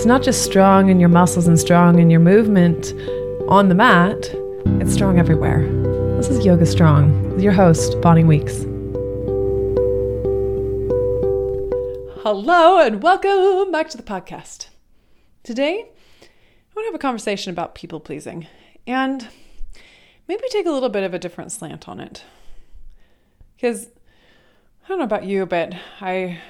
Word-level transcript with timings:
It's 0.00 0.06
not 0.06 0.22
just 0.22 0.46
strong 0.46 0.88
in 0.88 0.98
your 0.98 1.10
muscles 1.10 1.46
and 1.46 1.60
strong 1.60 1.98
in 1.98 2.08
your 2.08 2.20
movement 2.20 2.94
on 3.50 3.68
the 3.68 3.74
mat, 3.74 4.30
it's 4.80 4.94
strong 4.94 5.18
everywhere. 5.18 5.68
This 6.16 6.30
is 6.30 6.42
Yoga 6.42 6.64
Strong 6.64 7.32
with 7.32 7.42
your 7.42 7.52
host, 7.52 8.00
Bonnie 8.00 8.24
Weeks. 8.24 8.62
Hello, 12.22 12.80
and 12.80 13.02
welcome 13.02 13.70
back 13.70 13.90
to 13.90 13.98
the 13.98 14.02
podcast. 14.02 14.68
Today, 15.42 15.90
I 16.22 16.74
want 16.74 16.86
to 16.86 16.92
have 16.92 16.94
a 16.94 16.98
conversation 16.98 17.50
about 17.50 17.74
people 17.74 18.00
pleasing 18.00 18.46
and 18.86 19.28
maybe 20.26 20.44
take 20.48 20.64
a 20.64 20.72
little 20.72 20.88
bit 20.88 21.04
of 21.04 21.12
a 21.12 21.18
different 21.18 21.52
slant 21.52 21.90
on 21.90 22.00
it. 22.00 22.24
Because 23.54 23.88
I 24.82 24.88
don't 24.88 24.98
know 24.98 25.04
about 25.04 25.24
you, 25.24 25.44
but 25.44 25.74
I 26.00 26.40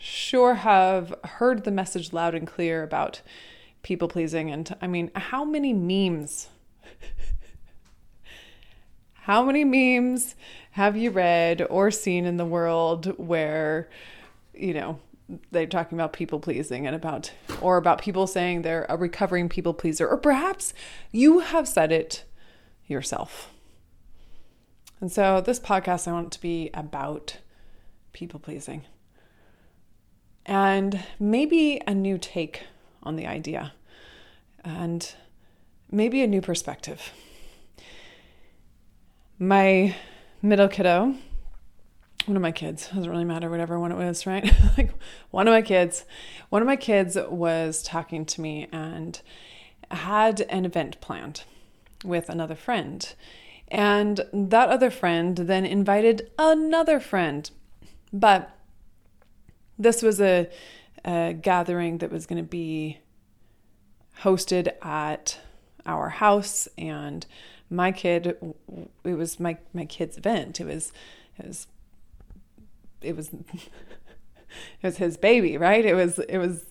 sure 0.00 0.54
have 0.54 1.14
heard 1.24 1.64
the 1.64 1.70
message 1.70 2.12
loud 2.12 2.34
and 2.34 2.46
clear 2.46 2.82
about 2.82 3.22
people 3.82 4.08
pleasing. 4.08 4.50
And 4.50 4.74
I 4.80 4.86
mean, 4.86 5.10
how 5.14 5.44
many 5.44 5.72
memes? 5.72 6.48
how 9.12 9.44
many 9.44 9.64
memes 9.64 10.34
have 10.72 10.96
you 10.96 11.10
read 11.10 11.66
or 11.68 11.90
seen 11.90 12.24
in 12.24 12.36
the 12.36 12.44
world 12.44 13.18
where, 13.18 13.88
you 14.54 14.74
know, 14.74 15.00
they're 15.50 15.66
talking 15.66 15.98
about 15.98 16.12
people 16.12 16.40
pleasing 16.40 16.86
and 16.86 16.96
about, 16.96 17.32
or 17.60 17.76
about 17.76 18.00
people 18.00 18.26
saying 18.26 18.62
they're 18.62 18.86
a 18.88 18.96
recovering 18.96 19.48
people 19.48 19.74
pleaser, 19.74 20.08
or 20.08 20.16
perhaps 20.16 20.72
you 21.12 21.40
have 21.40 21.68
said 21.68 21.92
it 21.92 22.24
yourself. 22.86 23.50
And 25.00 25.12
so, 25.12 25.40
this 25.40 25.60
podcast, 25.60 26.08
I 26.08 26.12
want 26.12 26.28
it 26.28 26.32
to 26.32 26.40
be 26.40 26.70
about 26.72 27.38
people 28.12 28.40
pleasing 28.40 28.84
and 30.48 31.04
maybe 31.20 31.80
a 31.86 31.94
new 31.94 32.16
take 32.16 32.62
on 33.02 33.16
the 33.16 33.26
idea 33.26 33.72
and 34.64 35.14
maybe 35.90 36.22
a 36.22 36.26
new 36.26 36.40
perspective. 36.40 37.12
My 39.38 39.94
middle 40.40 40.68
kiddo, 40.68 41.14
one 42.24 42.36
of 42.36 42.42
my 42.42 42.50
kids, 42.50 42.88
doesn't 42.88 43.10
really 43.10 43.24
matter 43.24 43.50
whatever 43.50 43.78
one 43.78 43.92
it 43.92 43.96
was, 43.96 44.26
right? 44.26 44.50
like 44.78 44.90
one 45.30 45.46
of 45.46 45.52
my 45.52 45.62
kids, 45.62 46.06
one 46.48 46.62
of 46.62 46.66
my 46.66 46.76
kids 46.76 47.16
was 47.28 47.82
talking 47.82 48.24
to 48.24 48.40
me 48.40 48.68
and 48.72 49.20
had 49.90 50.40
an 50.42 50.64
event 50.64 51.00
planned 51.00 51.44
with 52.04 52.28
another 52.30 52.54
friend. 52.54 53.14
And 53.68 54.22
that 54.32 54.70
other 54.70 54.90
friend 54.90 55.36
then 55.36 55.66
invited 55.66 56.30
another 56.38 57.00
friend. 57.00 57.50
But 58.12 58.57
this 59.78 60.02
was 60.02 60.20
a, 60.20 60.48
a 61.04 61.34
gathering 61.40 61.98
that 61.98 62.10
was 62.10 62.26
going 62.26 62.42
to 62.42 62.48
be 62.48 62.98
hosted 64.22 64.72
at 64.82 65.38
our 65.86 66.08
house 66.08 66.68
and 66.76 67.24
my 67.70 67.92
kid 67.92 68.26
it 69.04 69.14
was 69.14 69.38
my 69.38 69.58
my 69.72 69.84
kid's 69.84 70.16
event. 70.16 70.60
It 70.60 70.66
was 70.66 70.92
it 71.38 71.46
was 71.46 71.66
it 73.02 73.16
was 73.16 73.28
it 73.32 73.68
was 74.82 74.96
his 74.96 75.16
baby 75.16 75.56
right? 75.56 75.84
It 75.84 75.94
was 75.94 76.18
it 76.18 76.38
was 76.38 76.66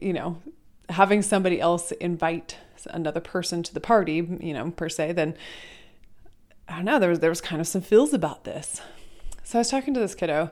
you 0.00 0.12
know 0.12 0.40
having 0.88 1.22
somebody 1.22 1.60
else 1.60 1.92
invite 1.92 2.56
another 2.90 3.20
person 3.20 3.62
to 3.62 3.74
the 3.74 3.80
party 3.80 4.26
you 4.40 4.54
know 4.54 4.70
per 4.70 4.88
se 4.88 5.12
then 5.12 5.36
i 6.66 6.76
don't 6.76 6.86
know 6.86 6.98
there 6.98 7.10
was 7.10 7.18
there 7.18 7.28
was 7.28 7.42
kind 7.42 7.60
of 7.60 7.66
some 7.66 7.82
feels 7.82 8.12
about 8.12 8.44
this. 8.44 8.80
So 9.44 9.58
i 9.58 9.60
was 9.60 9.70
talking 9.70 9.94
to 9.94 10.00
this 10.00 10.14
kiddo 10.14 10.50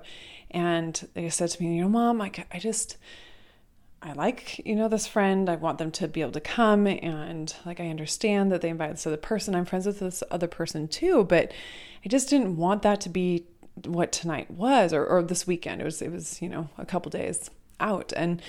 and 0.51 1.09
they 1.15 1.29
said 1.31 1.51
to 1.51 1.63
me, 1.63 1.77
you 1.77 1.83
know, 1.83 1.89
mom, 1.89 2.19
like 2.19 2.47
I 2.53 2.59
just 2.59 2.97
I 4.01 4.13
like, 4.13 4.65
you 4.65 4.77
know, 4.77 4.89
this 4.89 5.07
friend. 5.07 5.51
I 5.51 5.57
want 5.57 5.79
them 5.79 5.91
to 5.93 6.07
be 6.07 6.21
able 6.21 6.33
to 6.33 6.41
come 6.41 6.87
and 6.87 7.53
like 7.67 7.81
I 7.81 7.89
understand 7.89 8.53
that 8.53 8.61
they 8.61 8.69
invited 8.69 8.97
this 8.97 9.07
other 9.07 9.17
person. 9.17 9.55
I'm 9.55 9.65
friends 9.65 9.87
with 9.87 9.99
this 9.99 10.23
other 10.31 10.47
person 10.47 10.87
too, 10.87 11.25
but 11.25 11.53
I 12.05 12.09
just 12.09 12.31
didn't 12.31 12.57
want 12.57 12.83
that 12.83 13.01
to 13.03 13.09
be 13.09 13.45
what 13.85 14.13
tonight 14.13 14.51
was 14.51 14.93
or, 14.93 15.05
or 15.05 15.23
this 15.23 15.47
weekend. 15.47 15.81
It 15.81 15.85
was 15.85 16.01
it 16.01 16.13
was, 16.13 16.41
you 16.41 16.49
know, 16.49 16.69
a 16.79 16.87
couple 16.87 17.11
days 17.11 17.51
out. 17.81 18.13
And 18.17 18.41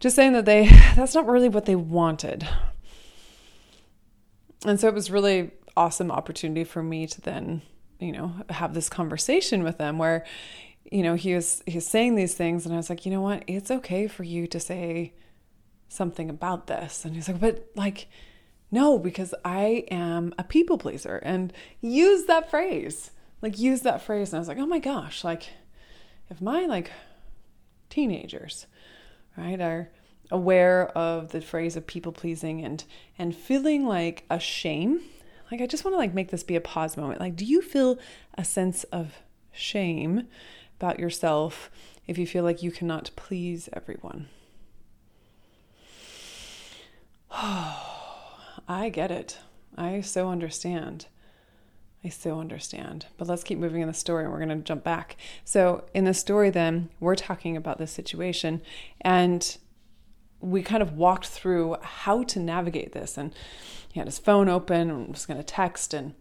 just 0.00 0.16
saying 0.16 0.32
that 0.32 0.46
they 0.46 0.66
that's 0.96 1.14
not 1.14 1.26
really 1.26 1.50
what 1.50 1.66
they 1.66 1.76
wanted. 1.76 2.48
And 4.64 4.80
so 4.80 4.88
it 4.88 4.94
was 4.94 5.10
really 5.10 5.50
awesome 5.76 6.10
opportunity 6.10 6.64
for 6.64 6.82
me 6.82 7.06
to 7.08 7.20
then, 7.20 7.60
you 7.98 8.12
know, 8.12 8.34
have 8.48 8.72
this 8.72 8.88
conversation 8.88 9.62
with 9.64 9.76
them 9.76 9.98
where 9.98 10.24
you 10.90 11.02
know, 11.02 11.14
he 11.14 11.34
was 11.34 11.62
he's 11.66 11.86
saying 11.86 12.14
these 12.14 12.34
things 12.34 12.64
and 12.64 12.74
I 12.74 12.76
was 12.76 12.90
like, 12.90 13.06
"You 13.06 13.12
know 13.12 13.20
what? 13.20 13.44
It's 13.46 13.70
okay 13.70 14.06
for 14.08 14.24
you 14.24 14.46
to 14.48 14.60
say 14.60 15.12
something 15.88 16.28
about 16.28 16.66
this." 16.66 17.04
And 17.04 17.14
he's 17.14 17.28
like, 17.28 17.40
"But 17.40 17.68
like 17.74 18.08
no, 18.70 18.98
because 18.98 19.34
I 19.44 19.84
am 19.90 20.34
a 20.38 20.44
people 20.44 20.78
pleaser." 20.78 21.16
And 21.16 21.52
use 21.80 22.24
that 22.26 22.50
phrase. 22.50 23.10
Like 23.40 23.58
use 23.58 23.82
that 23.82 24.02
phrase 24.02 24.32
and 24.32 24.38
I 24.38 24.40
was 24.40 24.48
like, 24.48 24.58
"Oh 24.58 24.66
my 24.66 24.78
gosh, 24.78 25.24
like 25.24 25.48
if 26.30 26.40
my 26.40 26.66
like 26.66 26.90
teenagers, 27.90 28.66
right, 29.36 29.60
are 29.60 29.90
aware 30.32 30.88
of 30.96 31.30
the 31.30 31.40
phrase 31.42 31.76
of 31.76 31.86
people 31.86 32.10
pleasing 32.10 32.64
and 32.64 32.84
and 33.18 33.36
feeling 33.36 33.86
like 33.86 34.24
a 34.30 34.40
shame 34.40 34.98
like 35.50 35.60
i 35.60 35.66
just 35.66 35.84
want 35.84 35.92
to 35.92 35.98
like 35.98 36.14
make 36.14 36.30
this 36.30 36.42
be 36.42 36.56
a 36.56 36.60
pause 36.60 36.96
moment 36.96 37.20
like 37.20 37.36
do 37.36 37.44
you 37.44 37.60
feel 37.60 37.98
a 38.34 38.42
sense 38.42 38.84
of 38.84 39.18
shame 39.52 40.26
about 40.82 40.98
yourself 40.98 41.70
if 42.08 42.18
you 42.18 42.26
feel 42.26 42.42
like 42.42 42.62
you 42.62 42.72
cannot 42.72 43.12
please 43.14 43.68
everyone. 43.72 44.28
I 47.30 48.90
get 48.92 49.12
it. 49.12 49.38
I 49.76 50.00
so 50.00 50.28
understand. 50.28 51.06
I 52.04 52.08
so 52.08 52.40
understand. 52.40 53.06
But 53.16 53.28
let's 53.28 53.44
keep 53.44 53.58
moving 53.58 53.80
in 53.80 53.86
the 53.86 53.94
story 53.94 54.28
we're 54.28 54.44
going 54.44 54.48
to 54.48 54.56
jump 54.56 54.82
back. 54.82 55.16
So, 55.44 55.84
in 55.94 56.04
the 56.04 56.14
story, 56.14 56.50
then, 56.50 56.88
we're 56.98 57.14
talking 57.14 57.56
about 57.56 57.78
this 57.78 57.92
situation 57.92 58.60
and 59.00 59.56
we 60.40 60.62
kind 60.62 60.82
of 60.82 60.94
walked 60.94 61.28
through 61.28 61.76
how 61.80 62.24
to 62.24 62.40
navigate 62.40 62.90
this. 62.90 63.16
And 63.16 63.32
he 63.92 64.00
had 64.00 64.08
his 64.08 64.18
phone 64.18 64.48
open 64.48 64.90
and 64.90 65.08
was 65.08 65.26
going 65.26 65.38
to 65.38 65.44
text 65.44 65.94
and, 65.94 66.14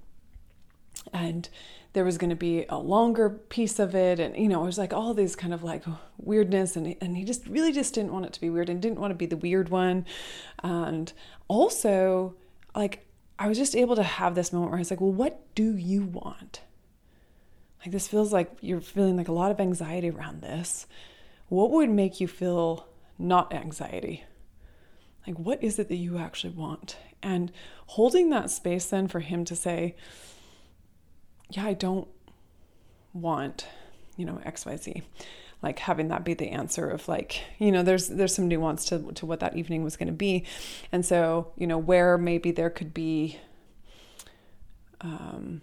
and, 1.12 1.50
there 1.94 2.06
was 2.06 2.18
going 2.18 2.30
to 2.30 2.36
be 2.36 2.66
a 2.70 2.78
longer 2.78 3.30
piece 3.30 3.78
of 3.78 3.94
it 3.94 4.20
and 4.20 4.36
you 4.38 4.48
know 4.48 4.62
it 4.62 4.66
was 4.66 4.78
like 4.78 4.94
all 4.94 5.14
these 5.14 5.36
kind 5.36 5.54
of 5.54 5.64
like 5.64 5.84
weirdness 6.18 6.76
and 6.76 6.96
and 7.02 7.18
he 7.18 7.24
just 7.24 7.46
really 7.48 7.72
just 7.72 7.94
didn't 7.94 8.14
want 8.14 8.26
it 8.26 8.34
to 8.34 8.42
be 8.42 8.50
weird 8.50 8.70
and 8.70 8.82
didn't 8.82 9.00
want 9.00 9.12
to 9.12 9.16
be 9.16 9.26
the 9.26 9.38
weird 9.38 9.70
one. 9.70 10.06
And 10.64 11.12
also 11.48 12.36
like 12.76 13.06
I 13.38 13.48
was 13.48 13.58
just 13.58 13.76
able 13.76 13.96
to 13.96 14.04
have 14.04 14.36
this 14.36 14.54
moment 14.54 14.72
where 14.72 14.78
I 14.78 14.82
was 14.82 14.92
like 14.92 15.02
well 15.02 15.12
what 15.12 15.54
do 15.56 15.76
you 15.76 16.04
want? 16.04 16.62
Like 17.82 17.92
this 17.92 18.08
feels 18.08 18.32
like 18.32 18.52
you're 18.62 18.82
feeling 18.82 19.18
like 19.18 19.28
a 19.28 19.34
lot 19.34 19.52
of 19.52 19.60
anxiety 19.60 20.10
around 20.10 20.42
this. 20.42 20.88
What 21.50 21.72
would 21.72 21.90
make 21.90 22.22
you 22.22 22.28
feel 22.28 22.88
not 23.18 23.54
anxiety? 23.54 24.24
Like 25.28 25.38
what 25.38 25.62
is 25.62 25.78
it 25.78 25.90
that 25.90 25.96
you 25.96 26.18
actually 26.18 26.54
want? 26.54 26.96
And 27.22 27.52
holding 27.88 28.30
that 28.30 28.50
space 28.50 28.86
then 28.86 29.08
for 29.08 29.20
him 29.20 29.44
to 29.46 29.56
say 29.56 29.96
yeah, 31.52 31.66
I 31.66 31.74
don't 31.74 32.08
want, 33.14 33.68
you 34.18 34.26
know, 34.26 34.42
XYZ. 34.46 35.04
Like 35.62 35.80
having 35.80 36.08
that 36.08 36.26
be 36.26 36.34
the 36.34 36.50
answer 36.50 36.90
of 36.90 37.08
like, 37.08 37.42
you 37.60 37.72
know, 37.72 37.84
there's 37.84 38.08
there's 38.08 38.34
some 38.34 38.48
nuance 38.48 38.86
to 38.86 39.12
to 39.14 39.26
what 39.28 39.42
that 39.42 39.56
evening 39.56 39.84
was 39.84 39.96
to 40.08 40.14
be. 40.14 40.46
And 40.92 41.06
so, 41.06 41.52
you 41.56 41.68
know, 41.68 41.78
where 41.78 42.18
maybe 42.18 42.52
there 42.52 42.72
could 42.72 42.94
be 42.94 43.40
um 45.02 45.62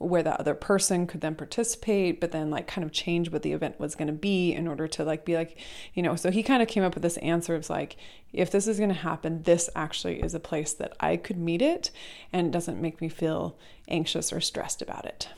where 0.00 0.22
that 0.22 0.40
other 0.40 0.54
person 0.54 1.06
could 1.06 1.20
then 1.20 1.34
participate 1.34 2.22
but 2.22 2.32
then 2.32 2.50
like 2.50 2.66
kind 2.66 2.84
of 2.86 2.90
change 2.90 3.30
what 3.30 3.42
the 3.42 3.52
event 3.52 3.78
was 3.78 3.94
going 3.94 4.06
to 4.06 4.14
be 4.14 4.50
in 4.50 4.66
order 4.66 4.88
to 4.88 5.04
like 5.04 5.26
be 5.26 5.36
like 5.36 5.58
you 5.92 6.02
know 6.02 6.16
so 6.16 6.30
he 6.30 6.42
kind 6.42 6.62
of 6.62 6.68
came 6.68 6.82
up 6.82 6.94
with 6.94 7.02
this 7.02 7.18
answer 7.18 7.54
of 7.54 7.68
like 7.68 7.96
if 8.32 8.50
this 8.50 8.66
is 8.66 8.78
going 8.78 8.88
to 8.88 8.94
happen 8.94 9.42
this 9.42 9.68
actually 9.76 10.22
is 10.22 10.32
a 10.32 10.40
place 10.40 10.72
that 10.72 10.96
i 11.00 11.18
could 11.18 11.36
meet 11.36 11.60
it 11.60 11.90
and 12.32 12.46
it 12.46 12.50
doesn't 12.50 12.80
make 12.80 13.02
me 13.02 13.10
feel 13.10 13.58
anxious 13.88 14.32
or 14.32 14.40
stressed 14.40 14.80
about 14.80 15.04
it 15.04 15.28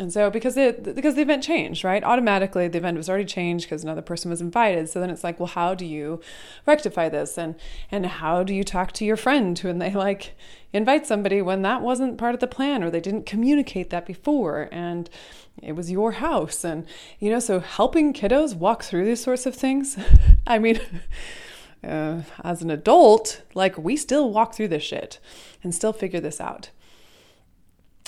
And 0.00 0.10
so 0.10 0.30
because 0.30 0.56
it 0.56 0.94
because 0.94 1.14
the 1.14 1.20
event 1.20 1.42
changed, 1.42 1.84
right? 1.84 2.02
Automatically 2.02 2.66
the 2.68 2.78
event 2.78 2.96
was 2.96 3.08
already 3.08 3.26
changed 3.26 3.66
because 3.66 3.84
another 3.84 4.02
person 4.02 4.30
was 4.30 4.40
invited. 4.40 4.88
So 4.88 4.98
then 4.98 5.10
it's 5.10 5.22
like, 5.22 5.38
well, 5.38 5.46
how 5.46 5.74
do 5.74 5.84
you 5.84 6.20
rectify 6.66 7.10
this? 7.10 7.36
And 7.36 7.54
and 7.90 8.06
how 8.06 8.42
do 8.42 8.54
you 8.54 8.64
talk 8.64 8.92
to 8.92 9.04
your 9.04 9.16
friend 9.16 9.58
when 9.58 9.78
they 9.78 9.92
like 9.92 10.34
invite 10.72 11.06
somebody 11.06 11.42
when 11.42 11.62
that 11.62 11.82
wasn't 11.82 12.16
part 12.16 12.34
of 12.34 12.40
the 12.40 12.46
plan 12.46 12.82
or 12.82 12.90
they 12.90 13.00
didn't 13.00 13.26
communicate 13.26 13.90
that 13.90 14.06
before 14.06 14.68
and 14.72 15.10
it 15.60 15.72
was 15.72 15.90
your 15.90 16.12
house 16.12 16.64
and 16.64 16.86
you 17.18 17.28
know 17.28 17.40
so 17.40 17.58
helping 17.58 18.12
kiddos 18.12 18.54
walk 18.54 18.84
through 18.84 19.04
these 19.04 19.22
sorts 19.22 19.46
of 19.46 19.54
things 19.54 19.98
i 20.46 20.60
mean 20.60 20.80
uh, 21.84 22.22
as 22.44 22.62
an 22.62 22.70
adult 22.70 23.42
like 23.54 23.76
we 23.76 23.96
still 23.96 24.30
walk 24.30 24.54
through 24.54 24.68
this 24.68 24.84
shit 24.84 25.18
and 25.64 25.74
still 25.74 25.92
figure 25.92 26.20
this 26.20 26.40
out 26.40 26.70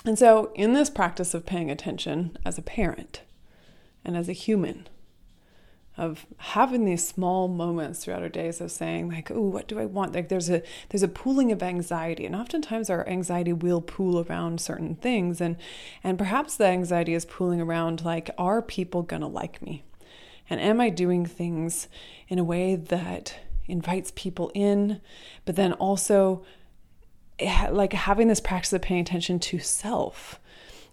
and 0.05 0.19
so, 0.19 0.51
in 0.55 0.73
this 0.73 0.91
practice 0.91 1.35
of 1.35 1.47
paying 1.47 1.71
attention 1.71 2.37
as 2.45 2.59
a 2.59 2.63
parent 2.63 3.23
and 4.05 4.17
as 4.17 4.29
a 4.29 4.33
human, 4.33 4.89
of 5.97 6.25
having 6.39 6.85
these 6.85 7.07
small 7.07 7.49
moments 7.49 8.03
throughout 8.03 8.23
our 8.23 8.29
days 8.29 8.61
of 8.61 8.71
saying 8.71 9.11
like 9.11 9.31
oh 9.31 9.41
what 9.41 9.69
do 9.69 9.79
i 9.79 9.85
want? 9.85 10.15
Like 10.15 10.29
there's 10.29 10.49
a 10.49 10.63
there's 10.89 11.03
a 11.03 11.09
pooling 11.09 11.53
of 11.53 11.63
anxiety 11.63 12.25
and 12.25 12.35
oftentimes 12.35 12.89
our 12.89 13.07
anxiety 13.07 13.53
will 13.53 13.81
pool 13.81 14.25
around 14.27 14.61
certain 14.61 14.95
things 14.95 15.41
and 15.41 15.57
and 16.03 16.17
perhaps 16.17 16.57
the 16.57 16.67
anxiety 16.67 17.13
is 17.15 17.25
pooling 17.27 17.61
around 17.61 18.05
like 18.05 18.31
are 18.39 18.63
people 18.63 19.03
gonna 19.03 19.29
like 19.29 19.61
me? 19.61 19.85
And 20.49 20.61
am 20.61 20.81
i 20.81 20.89
doing 20.89 21.27
things 21.27 21.89
in 22.29 22.39
a 22.39 22.45
way 22.45 22.75
that 22.75 23.37
invites 23.67 24.13
people 24.15 24.51
in 24.55 25.01
but 25.45 25.57
then 25.57 25.75
also 25.75 26.43
like 27.41 27.93
having 27.93 28.29
this 28.29 28.41
practice 28.41 28.73
of 28.73 28.83
paying 28.83 29.01
attention 29.01 29.39
to 29.41 29.59
self 29.59 30.39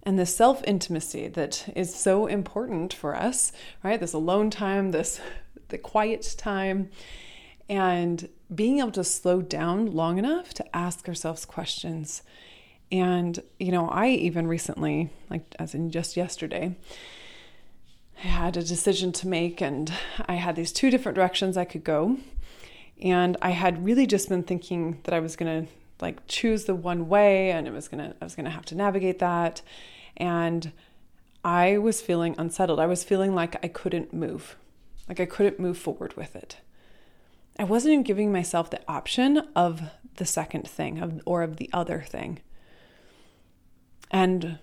and 0.04 0.18
the 0.18 0.26
self 0.26 0.64
intimacy 0.66 1.28
that 1.28 1.72
is 1.76 1.94
so 1.94 2.26
important 2.26 2.94
for 2.94 3.16
us, 3.16 3.52
right? 3.84 4.00
This 4.00 4.14
alone 4.14 4.50
time, 4.50 4.92
this 4.92 5.20
the 5.68 5.78
quiet 5.78 6.36
time, 6.38 6.90
and 7.70 8.30
being 8.54 8.80
able 8.80 8.92
to 8.92 9.04
slow 9.04 9.42
down 9.42 9.92
long 9.92 10.18
enough 10.18 10.54
to 10.56 10.76
ask 10.76 11.08
ourselves 11.08 11.46
questions. 11.46 12.24
And, 12.92 13.40
you 13.60 13.72
know, 13.72 13.88
I 13.88 14.08
even 14.10 14.48
recently, 14.48 15.12
like 15.30 15.44
as 15.60 15.76
in 15.76 15.92
just 15.92 16.18
yesterday, 16.18 16.76
I 18.24 18.28
had 18.28 18.58
a 18.58 18.64
decision 18.64 19.12
to 19.14 19.28
make, 19.28 19.62
and 19.62 19.94
I 20.26 20.36
had 20.36 20.56
these 20.56 20.72
two 20.72 20.90
different 20.90 21.16
directions 21.16 21.56
I 21.56 21.66
could 21.66 21.84
go. 21.84 22.18
And 23.02 23.38
I 23.42 23.52
had 23.52 23.86
really 23.86 24.08
just 24.08 24.28
been 24.28 24.44
thinking 24.44 25.00
that 25.04 25.14
I 25.14 25.20
was 25.20 25.36
going 25.36 25.66
to 25.66 25.72
like 26.02 26.26
choose 26.28 26.66
the 26.66 26.76
one 26.76 27.10
way 27.10 27.52
and 27.52 27.68
it 27.68 27.74
was 27.74 27.88
going 27.88 28.04
to 28.04 28.16
I 28.22 28.26
was 28.26 28.36
going 28.36 28.46
to 28.46 28.52
have 28.52 28.66
to 28.66 28.76
navigate 28.76 29.20
that 29.20 29.62
and 30.18 30.72
I 31.44 31.78
was 31.78 32.02
feeling 32.02 32.36
unsettled. 32.38 32.80
I 32.80 32.86
was 32.86 33.04
feeling 33.04 33.34
like 33.34 33.56
I 33.64 33.68
couldn't 33.70 34.14
move. 34.14 34.58
Like 35.08 35.20
I 35.20 35.26
couldn't 35.26 35.60
move 35.60 35.78
forward 35.78 36.16
with 36.18 36.36
it. 36.36 36.58
I 37.58 37.64
wasn't 37.64 37.94
even 37.94 38.04
giving 38.04 38.32
myself 38.32 38.70
the 38.70 38.82
option 38.88 39.48
of 39.56 39.82
the 40.16 40.26
second 40.26 40.68
thing 40.68 41.00
of, 41.00 41.22
or 41.26 41.44
of 41.44 41.58
the 41.58 41.70
other 41.74 42.06
thing. 42.08 42.40
And 44.12 44.60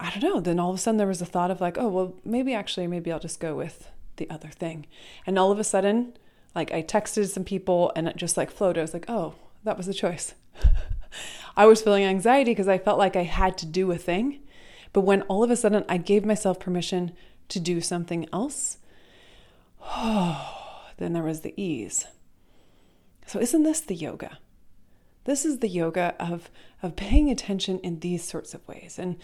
I 0.00 0.10
don't 0.10 0.22
know, 0.22 0.40
then 0.40 0.60
all 0.60 0.70
of 0.70 0.76
a 0.76 0.78
sudden 0.78 0.98
there 0.98 1.06
was 1.06 1.22
a 1.22 1.26
thought 1.26 1.50
of 1.50 1.60
like, 1.60 1.76
oh, 1.78 1.88
well, 1.88 2.14
maybe 2.24 2.54
actually, 2.54 2.86
maybe 2.86 3.10
I'll 3.10 3.18
just 3.18 3.40
go 3.40 3.54
with 3.54 3.90
the 4.16 4.30
other 4.30 4.48
thing. 4.48 4.86
And 5.26 5.38
all 5.38 5.50
of 5.50 5.58
a 5.58 5.64
sudden, 5.64 6.14
like 6.54 6.72
I 6.72 6.82
texted 6.82 7.28
some 7.28 7.44
people 7.44 7.92
and 7.96 8.08
it 8.08 8.16
just 8.16 8.36
like 8.36 8.50
flowed. 8.50 8.78
I 8.78 8.82
was 8.82 8.94
like, 8.94 9.08
oh, 9.08 9.34
that 9.64 9.76
was 9.76 9.86
the 9.86 9.94
choice. 9.94 10.34
I 11.56 11.66
was 11.66 11.82
feeling 11.82 12.04
anxiety 12.04 12.52
because 12.52 12.68
I 12.68 12.78
felt 12.78 12.98
like 12.98 13.16
I 13.16 13.24
had 13.24 13.58
to 13.58 13.66
do 13.66 13.90
a 13.90 13.98
thing. 13.98 14.40
But 14.92 15.00
when 15.02 15.22
all 15.22 15.42
of 15.42 15.50
a 15.50 15.56
sudden 15.56 15.84
I 15.88 15.96
gave 15.96 16.24
myself 16.24 16.60
permission 16.60 17.12
to 17.48 17.60
do 17.60 17.80
something 17.80 18.28
else, 18.32 18.78
oh, 19.82 20.82
then 20.98 21.12
there 21.12 21.22
was 21.22 21.40
the 21.40 21.54
ease. 21.60 22.06
So, 23.26 23.38
isn't 23.40 23.62
this 23.62 23.80
the 23.80 23.94
yoga? 23.94 24.38
This 25.24 25.44
is 25.44 25.58
the 25.58 25.68
yoga 25.68 26.14
of, 26.18 26.50
of 26.82 26.96
paying 26.96 27.30
attention 27.30 27.78
in 27.80 28.00
these 28.00 28.24
sorts 28.24 28.54
of 28.54 28.66
ways. 28.66 28.98
And, 28.98 29.16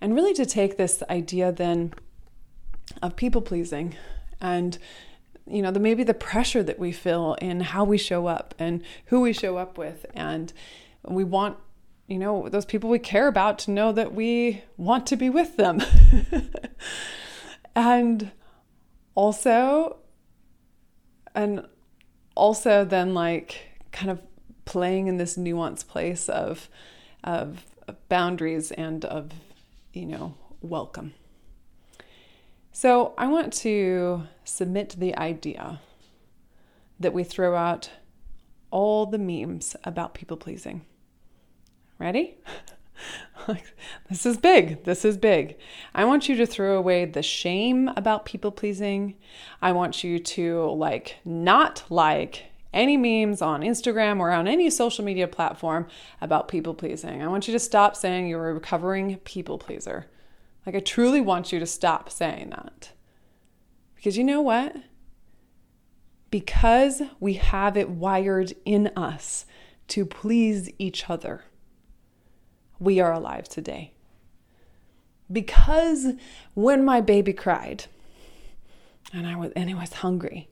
and 0.00 0.14
really 0.14 0.34
to 0.34 0.44
take 0.44 0.76
this 0.76 1.02
idea 1.08 1.52
then 1.52 1.94
of 3.00 3.14
people 3.14 3.40
pleasing 3.40 3.94
and 4.40 4.78
you 5.50 5.62
know, 5.62 5.70
the 5.70 5.80
maybe 5.80 6.02
the 6.04 6.14
pressure 6.14 6.62
that 6.62 6.78
we 6.78 6.92
feel 6.92 7.34
in 7.40 7.60
how 7.60 7.84
we 7.84 7.98
show 7.98 8.26
up 8.26 8.54
and 8.58 8.82
who 9.06 9.20
we 9.20 9.32
show 9.32 9.56
up 9.56 9.78
with. 9.78 10.04
And 10.14 10.52
we 11.06 11.24
want, 11.24 11.56
you 12.06 12.18
know, 12.18 12.48
those 12.48 12.64
people 12.64 12.90
we 12.90 12.98
care 12.98 13.28
about 13.28 13.58
to 13.60 13.70
know 13.70 13.92
that 13.92 14.14
we 14.14 14.62
want 14.76 15.06
to 15.08 15.16
be 15.16 15.30
with 15.30 15.56
them. 15.56 15.82
and 17.76 18.30
also, 19.14 19.98
and 21.34 21.66
also 22.34 22.84
then 22.84 23.14
like 23.14 23.58
kind 23.92 24.10
of 24.10 24.20
playing 24.64 25.06
in 25.06 25.16
this 25.16 25.36
nuanced 25.36 25.88
place 25.88 26.28
of, 26.28 26.68
of 27.24 27.64
boundaries 28.08 28.70
and 28.72 29.04
of, 29.04 29.30
you 29.92 30.06
know, 30.06 30.34
welcome. 30.60 31.14
So 32.80 33.12
I 33.18 33.26
want 33.26 33.52
to 33.54 34.28
submit 34.44 34.94
the 34.96 35.16
idea 35.16 35.80
that 37.00 37.12
we 37.12 37.24
throw 37.24 37.56
out 37.56 37.90
all 38.70 39.04
the 39.04 39.18
memes 39.18 39.74
about 39.82 40.14
people 40.14 40.36
pleasing. 40.36 40.82
Ready? 41.98 42.36
this 44.08 44.24
is 44.24 44.36
big. 44.36 44.84
This 44.84 45.04
is 45.04 45.16
big. 45.16 45.58
I 45.92 46.04
want 46.04 46.28
you 46.28 46.36
to 46.36 46.46
throw 46.46 46.78
away 46.78 47.04
the 47.04 47.20
shame 47.20 47.88
about 47.96 48.24
people 48.24 48.52
pleasing. 48.52 49.16
I 49.60 49.72
want 49.72 50.04
you 50.04 50.20
to 50.20 50.66
like 50.70 51.16
not 51.24 51.82
like 51.90 52.44
any 52.72 52.96
memes 52.96 53.42
on 53.42 53.62
Instagram 53.62 54.20
or 54.20 54.30
on 54.30 54.46
any 54.46 54.70
social 54.70 55.04
media 55.04 55.26
platform 55.26 55.88
about 56.20 56.46
people 56.46 56.74
pleasing. 56.74 57.24
I 57.24 57.26
want 57.26 57.48
you 57.48 57.52
to 57.54 57.58
stop 57.58 57.96
saying 57.96 58.28
you're 58.28 58.50
a 58.50 58.54
recovering 58.54 59.16
people 59.24 59.58
pleaser. 59.58 60.06
Like, 60.68 60.74
I 60.74 60.80
truly 60.80 61.22
want 61.22 61.50
you 61.50 61.58
to 61.60 61.66
stop 61.66 62.10
saying 62.10 62.50
that. 62.50 62.90
Because 63.96 64.18
you 64.18 64.22
know 64.22 64.42
what? 64.42 64.76
Because 66.30 67.00
we 67.20 67.34
have 67.34 67.74
it 67.74 67.88
wired 67.88 68.52
in 68.66 68.88
us 68.94 69.46
to 69.86 70.04
please 70.04 70.68
each 70.78 71.08
other, 71.08 71.44
we 72.78 73.00
are 73.00 73.14
alive 73.14 73.48
today. 73.48 73.94
Because 75.32 76.08
when 76.52 76.84
my 76.84 77.00
baby 77.00 77.32
cried 77.32 77.86
and 79.10 79.26
I 79.26 79.36
was 79.36 79.52
and 79.56 79.70
it 79.70 79.74
was 79.74 79.94
hungry 79.94 80.50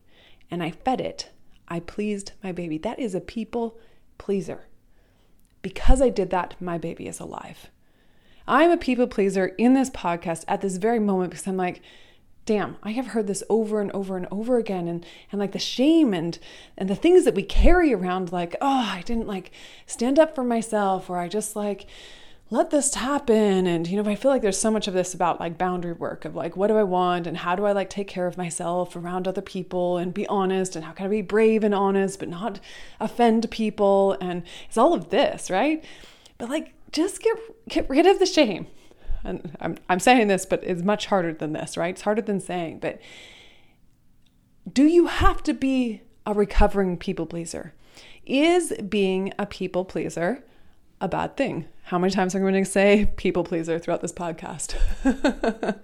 and 0.51 0.63
I 0.63 0.71
fed 0.71 1.03
it, 1.03 1.29
I 1.69 1.81
pleased 1.81 2.33
my 2.43 2.53
baby. 2.53 2.79
That 2.79 2.99
is 2.99 3.15
a 3.15 3.21
people 3.21 3.77
pleaser. 4.17 4.65
Because 5.61 6.01
I 6.01 6.09
did 6.09 6.31
that, 6.31 6.55
my 6.59 6.79
baby 6.79 7.07
is 7.07 7.21
alive. 7.21 7.71
I'm 8.49 8.71
a 8.71 8.77
people 8.77 9.07
pleaser 9.07 9.47
in 9.59 9.75
this 9.75 9.91
podcast 9.91 10.45
at 10.49 10.61
this 10.61 10.77
very 10.77 10.99
moment 10.99 11.31
because 11.31 11.47
I'm 11.47 11.57
like, 11.57 11.83
damn, 12.45 12.77
I 12.83 12.93
have 12.93 13.09
heard 13.09 13.27
this 13.27 13.43
over 13.51 13.81
and 13.81 13.91
over 13.93 14.17
and 14.17 14.27
over 14.31 14.57
again. 14.57 14.89
And 14.89 15.05
and 15.31 15.41
like 15.41 15.53
the 15.53 15.59
shame 15.59 16.15
and 16.15 16.39
and 16.79 16.89
the 16.89 16.95
things 16.95 17.25
that 17.25 17.35
we 17.35 17.43
carry 17.43 17.93
around 17.93 18.33
like, 18.33 18.55
oh, 18.61 18.91
I 18.93 19.03
didn't 19.05 19.27
like 19.27 19.51
stand 19.87 20.19
up 20.19 20.35
for 20.35 20.45
myself 20.45 21.11
or 21.11 21.19
I 21.19 21.29
just 21.29 21.57
like 21.57 21.87
let 22.49 22.71
this 22.71 22.95
happen. 22.95 23.67
And 23.67 23.89
you 23.89 24.01
know 24.01 24.09
i 24.09 24.15
feel 24.15 24.31
like 24.31 24.43
there's 24.43 24.59
so 24.59 24.71
much 24.71 24.87
of 24.87 24.95
this 24.95 25.13
about 25.15 25.41
like 25.41 25.59
boundary 25.59 25.93
work 25.93 26.25
of 26.25 26.37
like 26.37 26.57
what 26.57 26.69
do 26.69 26.77
i 26.77 26.83
want 26.85 27.27
and 27.27 27.37
how 27.37 27.57
do 27.57 27.65
i 27.65 27.73
like 27.73 27.91
take 27.91 28.07
care 28.07 28.29
of 28.29 28.39
myself 28.39 28.95
around 28.95 29.27
other 29.27 29.43
people 29.43 29.99
and 29.99 30.15
be 30.15 30.27
honest 30.29 30.77
and 30.77 30.85
how 30.85 30.93
can 30.93 31.07
i 31.07 31.09
be 31.09 31.23
brave 31.23 31.65
and 31.65 31.75
honest 31.75 32.21
but 32.21 32.29
not 32.29 32.61
offend 33.01 33.51
people. 33.51 34.17
And 34.21 34.45
it's 34.69 34.79
all 34.79 34.95
of 34.95 35.11
this 35.11 35.51
right? 35.51 35.85
But 36.39 36.49
like 36.49 36.76
just 36.93 37.23
get 37.23 37.37
get 37.69 37.89
rid 37.89 38.07
of 38.07 38.19
the 38.19 38.27
shame. 38.27 38.67
And 39.25 39.57
I'm 39.61 39.79
I'm 39.89 40.01
saying 40.01 40.29
this, 40.29 40.47
but 40.47 40.63
it's 40.65 40.83
much 40.83 41.07
harder 41.07 41.33
than 41.33 41.53
this, 41.53 41.77
right? 41.77 41.91
It's 41.91 42.03
harder 42.03 42.23
than 42.23 42.41
saying, 42.41 42.79
but 42.81 43.01
do 44.71 44.85
you 44.85 45.07
have 45.07 45.43
to 45.45 45.55
be 45.55 46.03
a 46.25 46.35
recovering 46.35 46.97
people 46.97 47.27
pleaser? 47.27 47.73
Is 48.25 48.73
being 48.89 49.33
a 49.39 49.47
people 49.47 49.85
pleaser 49.85 50.45
a 51.01 51.09
bad 51.09 51.37
thing? 51.37 51.67
How 51.85 51.99
many 51.99 52.13
times 52.13 52.35
am 52.35 52.43
I 52.43 52.51
going 52.51 52.65
to 52.65 52.71
say 52.71 53.13
people 53.17 53.45
pleaser 53.45 53.79
throughout 53.79 54.01
this 54.01 54.13
podcast? 54.13 54.75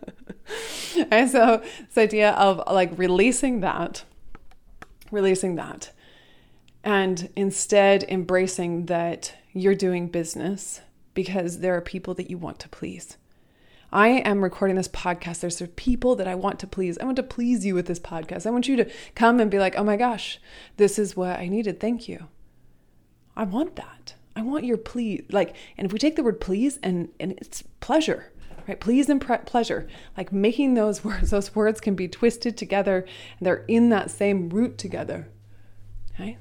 and 1.11 1.30
so 1.30 1.62
this 1.87 1.99
idea 1.99 2.32
of 2.32 2.61
like 2.73 2.90
releasing 2.99 3.61
that, 3.61 4.02
releasing 5.12 5.54
that, 5.56 5.92
and 6.82 7.30
instead 7.37 8.04
embracing 8.09 8.87
that 8.87 9.37
you're 9.52 9.76
doing 9.76 10.09
business 10.09 10.80
because 11.14 11.61
there 11.61 11.76
are 11.76 11.81
people 11.81 12.14
that 12.14 12.31
you 12.31 12.38
want 12.38 12.59
to 12.61 12.69
please. 12.69 13.16
I 13.92 14.09
am 14.09 14.42
recording 14.42 14.76
this 14.76 14.88
podcast. 14.88 15.40
There's 15.40 15.62
people 15.76 16.16
that 16.16 16.26
I 16.26 16.35
want 16.35 16.59
to 16.61 16.66
please. 16.66 16.97
I 16.99 17.04
want 17.04 17.16
to 17.16 17.23
please 17.23 17.66
you 17.66 17.75
with 17.75 17.87
this 17.87 18.00
podcast. 18.00 18.47
I 18.47 18.50
want 18.50 18.66
you 18.66 18.76
to 18.76 18.90
come 19.14 19.38
and 19.38 19.50
be 19.50 19.59
like, 19.59 19.76
oh 19.76 19.85
my 19.85 19.99
gosh, 19.99 20.40
this 20.78 20.99
is 20.99 21.14
what 21.14 21.38
I 21.38 21.49
needed. 21.49 21.78
Thank 21.78 22.09
you. 22.09 22.28
I 23.37 23.45
want 23.45 23.76
that. 23.76 24.14
I 24.35 24.40
want 24.40 24.64
your 24.64 24.78
please. 24.78 25.25
Like, 25.31 25.54
and 25.76 25.85
if 25.85 25.92
we 25.92 25.99
take 25.99 26.16
the 26.16 26.23
word 26.23 26.40
please 26.40 26.78
and, 26.83 27.11
and 27.21 27.33
it's 27.33 27.62
pleasure, 27.81 28.33
right? 28.66 28.81
Please 28.81 29.11
and 29.11 29.21
pre- 29.21 29.38
pleasure, 29.38 29.87
like 30.16 30.33
making 30.33 30.73
those 30.73 31.04
words, 31.04 31.31
those 31.33 31.54
words 31.54 31.78
can 31.78 31.95
be 31.95 32.09
twisted 32.09 32.57
together 32.57 33.04
and 33.38 33.47
they're 33.47 33.64
in 33.69 33.90
that 33.90 34.11
same 34.11 34.49
root 34.49 34.78
together. 34.78 35.28
Okay? 36.14 36.38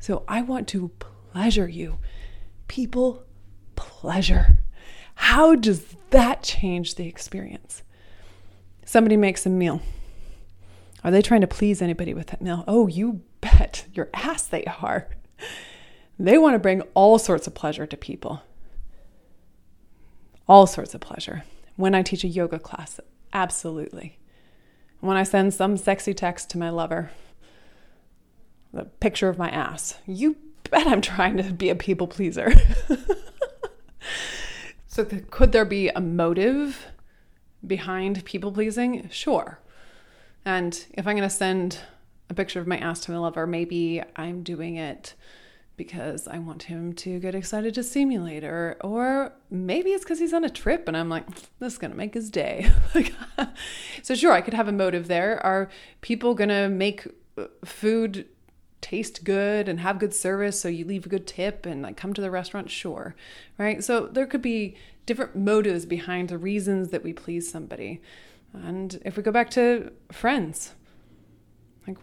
So 0.00 0.24
I 0.26 0.42
want 0.42 0.66
to 0.68 0.90
pleasure 0.98 1.68
you. 1.68 1.98
People 2.66 3.24
pleasure. 3.78 4.58
How 5.14 5.54
does 5.54 5.96
that 6.10 6.42
change 6.42 6.96
the 6.96 7.06
experience? 7.06 7.82
Somebody 8.84 9.16
makes 9.16 9.46
a 9.46 9.50
meal. 9.50 9.80
Are 11.04 11.10
they 11.10 11.22
trying 11.22 11.42
to 11.42 11.46
please 11.46 11.80
anybody 11.80 12.12
with 12.12 12.28
that 12.28 12.42
meal? 12.42 12.64
Oh, 12.66 12.88
you 12.88 13.22
bet 13.40 13.86
your 13.92 14.08
ass 14.12 14.42
they 14.42 14.64
are. 14.64 15.08
They 16.18 16.36
want 16.36 16.54
to 16.54 16.58
bring 16.58 16.82
all 16.94 17.18
sorts 17.18 17.46
of 17.46 17.54
pleasure 17.54 17.86
to 17.86 17.96
people. 17.96 18.42
All 20.48 20.66
sorts 20.66 20.94
of 20.94 21.00
pleasure. 21.00 21.44
When 21.76 21.94
I 21.94 22.02
teach 22.02 22.24
a 22.24 22.28
yoga 22.28 22.58
class, 22.58 22.98
absolutely. 23.32 24.18
When 25.00 25.16
I 25.16 25.22
send 25.22 25.54
some 25.54 25.76
sexy 25.76 26.12
text 26.12 26.50
to 26.50 26.58
my 26.58 26.70
lover, 26.70 27.10
the 28.72 28.84
picture 28.84 29.28
of 29.28 29.38
my 29.38 29.48
ass, 29.48 29.98
you 30.06 30.36
bet 30.70 30.86
I'm 30.86 31.00
trying 31.00 31.36
to 31.36 31.44
be 31.44 31.68
a 31.68 31.76
people 31.76 32.08
pleaser. 32.08 32.52
so, 34.86 35.04
could 35.04 35.52
there 35.52 35.64
be 35.64 35.88
a 35.88 36.00
motive 36.00 36.86
behind 37.66 38.24
people 38.24 38.52
pleasing? 38.52 39.08
Sure. 39.10 39.60
And 40.44 40.86
if 40.94 41.06
I'm 41.06 41.16
going 41.16 41.28
to 41.28 41.34
send 41.34 41.80
a 42.30 42.34
picture 42.34 42.60
of 42.60 42.66
my 42.66 42.78
ass 42.78 43.00
to 43.00 43.10
my 43.10 43.18
lover, 43.18 43.46
maybe 43.46 44.02
I'm 44.16 44.42
doing 44.42 44.76
it 44.76 45.14
because 45.76 46.26
I 46.26 46.38
want 46.38 46.64
him 46.64 46.92
to 46.94 47.20
get 47.20 47.34
excited 47.34 47.72
to 47.74 47.82
see 47.82 48.04
me 48.04 48.18
later. 48.18 48.76
Or 48.82 49.32
maybe 49.50 49.90
it's 49.90 50.04
because 50.04 50.18
he's 50.18 50.34
on 50.34 50.44
a 50.44 50.50
trip 50.50 50.88
and 50.88 50.96
I'm 50.96 51.08
like, 51.08 51.26
this 51.60 51.74
is 51.74 51.78
going 51.78 51.92
to 51.92 51.96
make 51.96 52.14
his 52.14 52.30
day. 52.30 52.70
so, 54.02 54.14
sure, 54.14 54.32
I 54.32 54.40
could 54.40 54.54
have 54.54 54.68
a 54.68 54.72
motive 54.72 55.08
there. 55.08 55.44
Are 55.44 55.70
people 56.00 56.34
going 56.34 56.50
to 56.50 56.68
make 56.68 57.06
uh, 57.38 57.46
food 57.64 58.26
taste 58.80 59.24
good 59.24 59.68
and 59.68 59.80
have 59.80 59.98
good 59.98 60.14
service 60.14 60.60
so 60.60 60.68
you 60.68 60.84
leave 60.84 61.06
a 61.06 61.08
good 61.08 61.26
tip 61.26 61.66
and 61.66 61.82
like 61.82 61.96
come 61.96 62.14
to 62.14 62.20
the 62.20 62.30
restaurant 62.30 62.70
sure 62.70 63.14
right? 63.58 63.82
So 63.82 64.06
there 64.06 64.26
could 64.26 64.42
be 64.42 64.76
different 65.06 65.36
motives 65.36 65.86
behind 65.86 66.28
the 66.28 66.38
reasons 66.38 66.90
that 66.90 67.02
we 67.02 67.12
please 67.12 67.50
somebody. 67.50 68.00
And 68.52 69.00
if 69.04 69.16
we 69.16 69.22
go 69.22 69.32
back 69.32 69.50
to 69.50 69.92
friends 70.12 70.74
like 71.88 71.98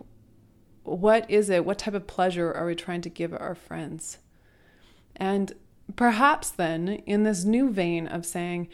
what 0.83 1.29
is 1.29 1.49
it? 1.49 1.65
What 1.65 1.79
type 1.79 1.93
of 1.93 2.07
pleasure 2.07 2.51
are 2.51 2.65
we 2.65 2.75
trying 2.75 3.01
to 3.01 3.09
give 3.09 3.33
our 3.33 3.55
friends? 3.55 4.19
And 5.15 5.53
perhaps 5.95 6.49
then 6.49 6.87
in 7.05 7.23
this 7.23 7.43
new 7.43 7.71
vein 7.71 8.07
of 8.07 8.25
saying 8.25 8.67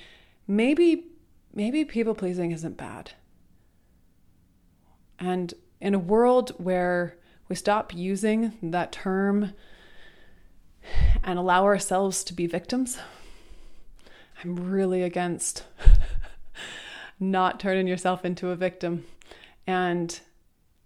maybe 0.48 1.06
maybe 1.54 1.86
people 1.86 2.16
pleasing 2.16 2.52
isn't 2.52 2.78
bad. 2.78 3.12
And 5.20 5.54
in 5.80 5.94
a 5.94 6.00
world 6.00 6.52
where 6.58 7.18
we 7.52 7.56
stop 7.56 7.94
using 7.94 8.54
that 8.64 8.94
term 8.94 9.52
and 11.22 11.38
allow 11.38 11.66
ourselves 11.66 12.24
to 12.24 12.34
be 12.34 12.48
victims. 12.48 12.98
I'm 14.42 14.72
really 14.72 15.04
against 15.04 15.66
not 17.20 17.60
turning 17.60 17.88
yourself 17.88 18.24
into 18.24 18.52
a 18.52 18.56
victim 18.56 19.04
and 19.68 20.18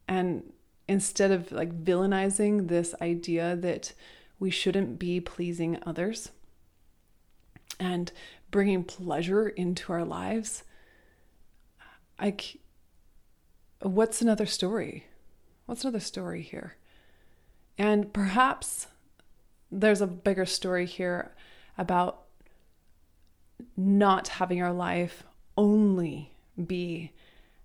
and 0.07 0.41
instead 0.87 1.29
of 1.29 1.51
like 1.51 1.83
villainizing 1.83 2.67
this 2.67 2.95
idea 2.99 3.55
that 3.57 3.93
we 4.39 4.49
shouldn't 4.49 4.97
be 4.97 5.19
pleasing 5.19 5.77
others 5.85 6.31
and 7.79 8.11
bringing 8.49 8.83
pleasure 8.83 9.49
into 9.49 9.93
our 9.93 10.03
lives 10.03 10.63
like 12.19 12.57
what's 13.81 14.19
another 14.19 14.47
story 14.47 15.05
What's 15.65 15.83
another 15.83 15.99
story 15.99 16.41
here? 16.41 16.75
And 17.77 18.13
perhaps 18.13 18.87
there's 19.71 20.01
a 20.01 20.07
bigger 20.07 20.45
story 20.45 20.85
here 20.85 21.35
about 21.77 22.21
not 23.75 24.29
having 24.29 24.61
our 24.61 24.73
life 24.73 25.23
only 25.57 26.35
be 26.65 27.11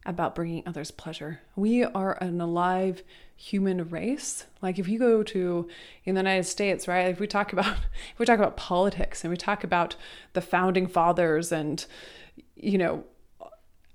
about 0.06 0.34
bringing 0.34 0.62
others 0.66 0.90
pleasure. 0.90 1.40
We 1.56 1.84
are 1.84 2.14
an 2.22 2.40
alive 2.40 3.02
human 3.36 3.88
race. 3.88 4.46
Like 4.62 4.78
if 4.78 4.88
you 4.88 4.98
go 4.98 5.22
to 5.22 5.68
in 6.04 6.14
the 6.14 6.20
United 6.20 6.44
States, 6.44 6.88
right? 6.88 7.08
If 7.08 7.20
we 7.20 7.26
talk 7.26 7.52
about 7.54 7.76
if 8.12 8.18
we 8.18 8.26
talk 8.26 8.38
about 8.38 8.56
politics 8.56 9.22
and 9.22 9.30
we 9.30 9.36
talk 9.36 9.62
about 9.62 9.96
the 10.32 10.40
founding 10.40 10.86
fathers 10.86 11.52
and 11.52 11.84
you 12.56 12.78
know 12.78 13.04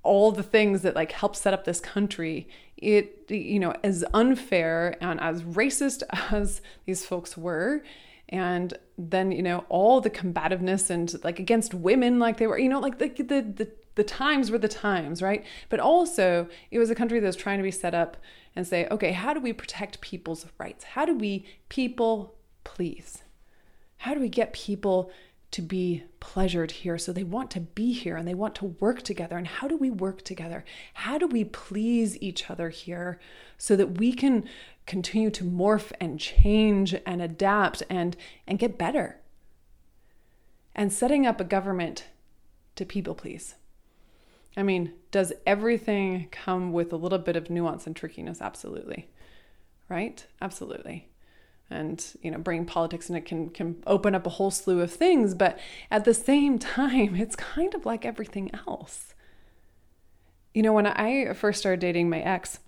all 0.03 0.31
the 0.31 0.43
things 0.43 0.83
that 0.83 0.95
like 0.95 1.11
help 1.11 1.35
set 1.35 1.53
up 1.53 1.65
this 1.65 1.79
country 1.79 2.47
it 2.85 3.25
you 3.29 3.59
know 3.59 3.73
as 3.83 4.05
unfair 4.13 4.95
and 5.01 5.19
as 5.19 5.41
racist 5.41 6.03
as 6.31 6.61
these 6.85 7.05
folks 7.05 7.35
were. 7.35 7.83
And 8.29 8.73
then 8.97 9.31
you 9.31 9.43
know 9.43 9.65
all 9.69 10.01
the 10.01 10.09
combativeness 10.09 10.89
and 10.89 11.13
like 11.23 11.39
against 11.39 11.73
women 11.73 12.19
like 12.19 12.37
they 12.37 12.47
were 12.47 12.57
you 12.57 12.69
know 12.69 12.79
like 12.79 12.97
the 12.99 13.09
the 13.09 13.41
the, 13.41 13.71
the 13.95 14.03
times 14.03 14.51
were 14.51 14.57
the 14.57 14.67
times 14.67 15.21
right? 15.21 15.43
But 15.69 15.79
also 15.79 16.47
it 16.71 16.79
was 16.79 16.89
a 16.89 16.95
country 16.95 17.19
that 17.19 17.25
was 17.25 17.35
trying 17.35 17.57
to 17.57 17.63
be 17.63 17.71
set 17.71 17.93
up 17.93 18.17
and 18.55 18.65
say 18.65 18.87
okay 18.89 19.11
how 19.11 19.33
do 19.33 19.39
we 19.39 19.53
protect 19.53 20.01
people's 20.01 20.45
rights? 20.57 20.83
How 20.83 21.05
do 21.05 21.15
we 21.15 21.45
people 21.69 22.35
please? 22.63 23.23
How 23.97 24.13
do 24.13 24.19
we 24.19 24.29
get 24.29 24.53
people 24.53 25.11
to 25.51 25.61
be 25.61 26.03
pleasured 26.19 26.71
here. 26.71 26.97
So 26.97 27.13
they 27.13 27.23
want 27.23 27.51
to 27.51 27.59
be 27.59 27.93
here 27.93 28.17
and 28.17 28.27
they 28.27 28.33
want 28.33 28.55
to 28.55 28.75
work 28.79 29.03
together. 29.03 29.37
And 29.37 29.47
how 29.47 29.67
do 29.67 29.77
we 29.77 29.89
work 29.89 30.21
together? 30.21 30.65
How 30.93 31.17
do 31.17 31.27
we 31.27 31.43
please 31.43 32.21
each 32.21 32.49
other 32.49 32.69
here 32.69 33.19
so 33.57 33.75
that 33.75 33.97
we 33.97 34.11
can 34.11 34.47
continue 34.85 35.29
to 35.31 35.43
morph 35.43 35.91
and 35.99 36.19
change 36.19 36.95
and 37.05 37.21
adapt 37.21 37.83
and, 37.89 38.17
and 38.47 38.59
get 38.59 38.77
better? 38.77 39.21
And 40.73 40.91
setting 40.91 41.25
up 41.25 41.39
a 41.39 41.45
government 41.45 42.05
to 42.75 42.85
people 42.85 43.15
please. 43.15 43.55
I 44.57 44.63
mean, 44.63 44.93
does 45.11 45.31
everything 45.45 46.27
come 46.31 46.73
with 46.73 46.91
a 46.91 46.97
little 46.97 47.19
bit 47.19 47.35
of 47.35 47.49
nuance 47.49 47.87
and 47.87 47.95
trickiness? 47.95 48.41
Absolutely. 48.41 49.09
Right? 49.89 50.25
Absolutely 50.41 51.07
and 51.69 52.15
you 52.21 52.29
know 52.29 52.37
bring 52.37 52.65
politics 52.65 53.09
and 53.09 53.17
it 53.17 53.25
can 53.25 53.49
can 53.49 53.81
open 53.87 54.13
up 54.13 54.25
a 54.25 54.31
whole 54.31 54.51
slew 54.51 54.81
of 54.81 54.91
things 54.91 55.33
but 55.33 55.57
at 55.89 56.05
the 56.05 56.13
same 56.13 56.59
time 56.77 57.15
it's 57.15 57.35
kind 57.35 57.73
of 57.73 57.85
like 57.85 58.05
everything 58.05 58.51
else. 58.67 59.13
You 60.53 60.63
know 60.63 60.73
when 60.73 60.87
i 60.87 61.33
first 61.33 61.59
started 61.59 61.79
dating 61.79 62.09
my 62.09 62.19
ex 62.19 62.59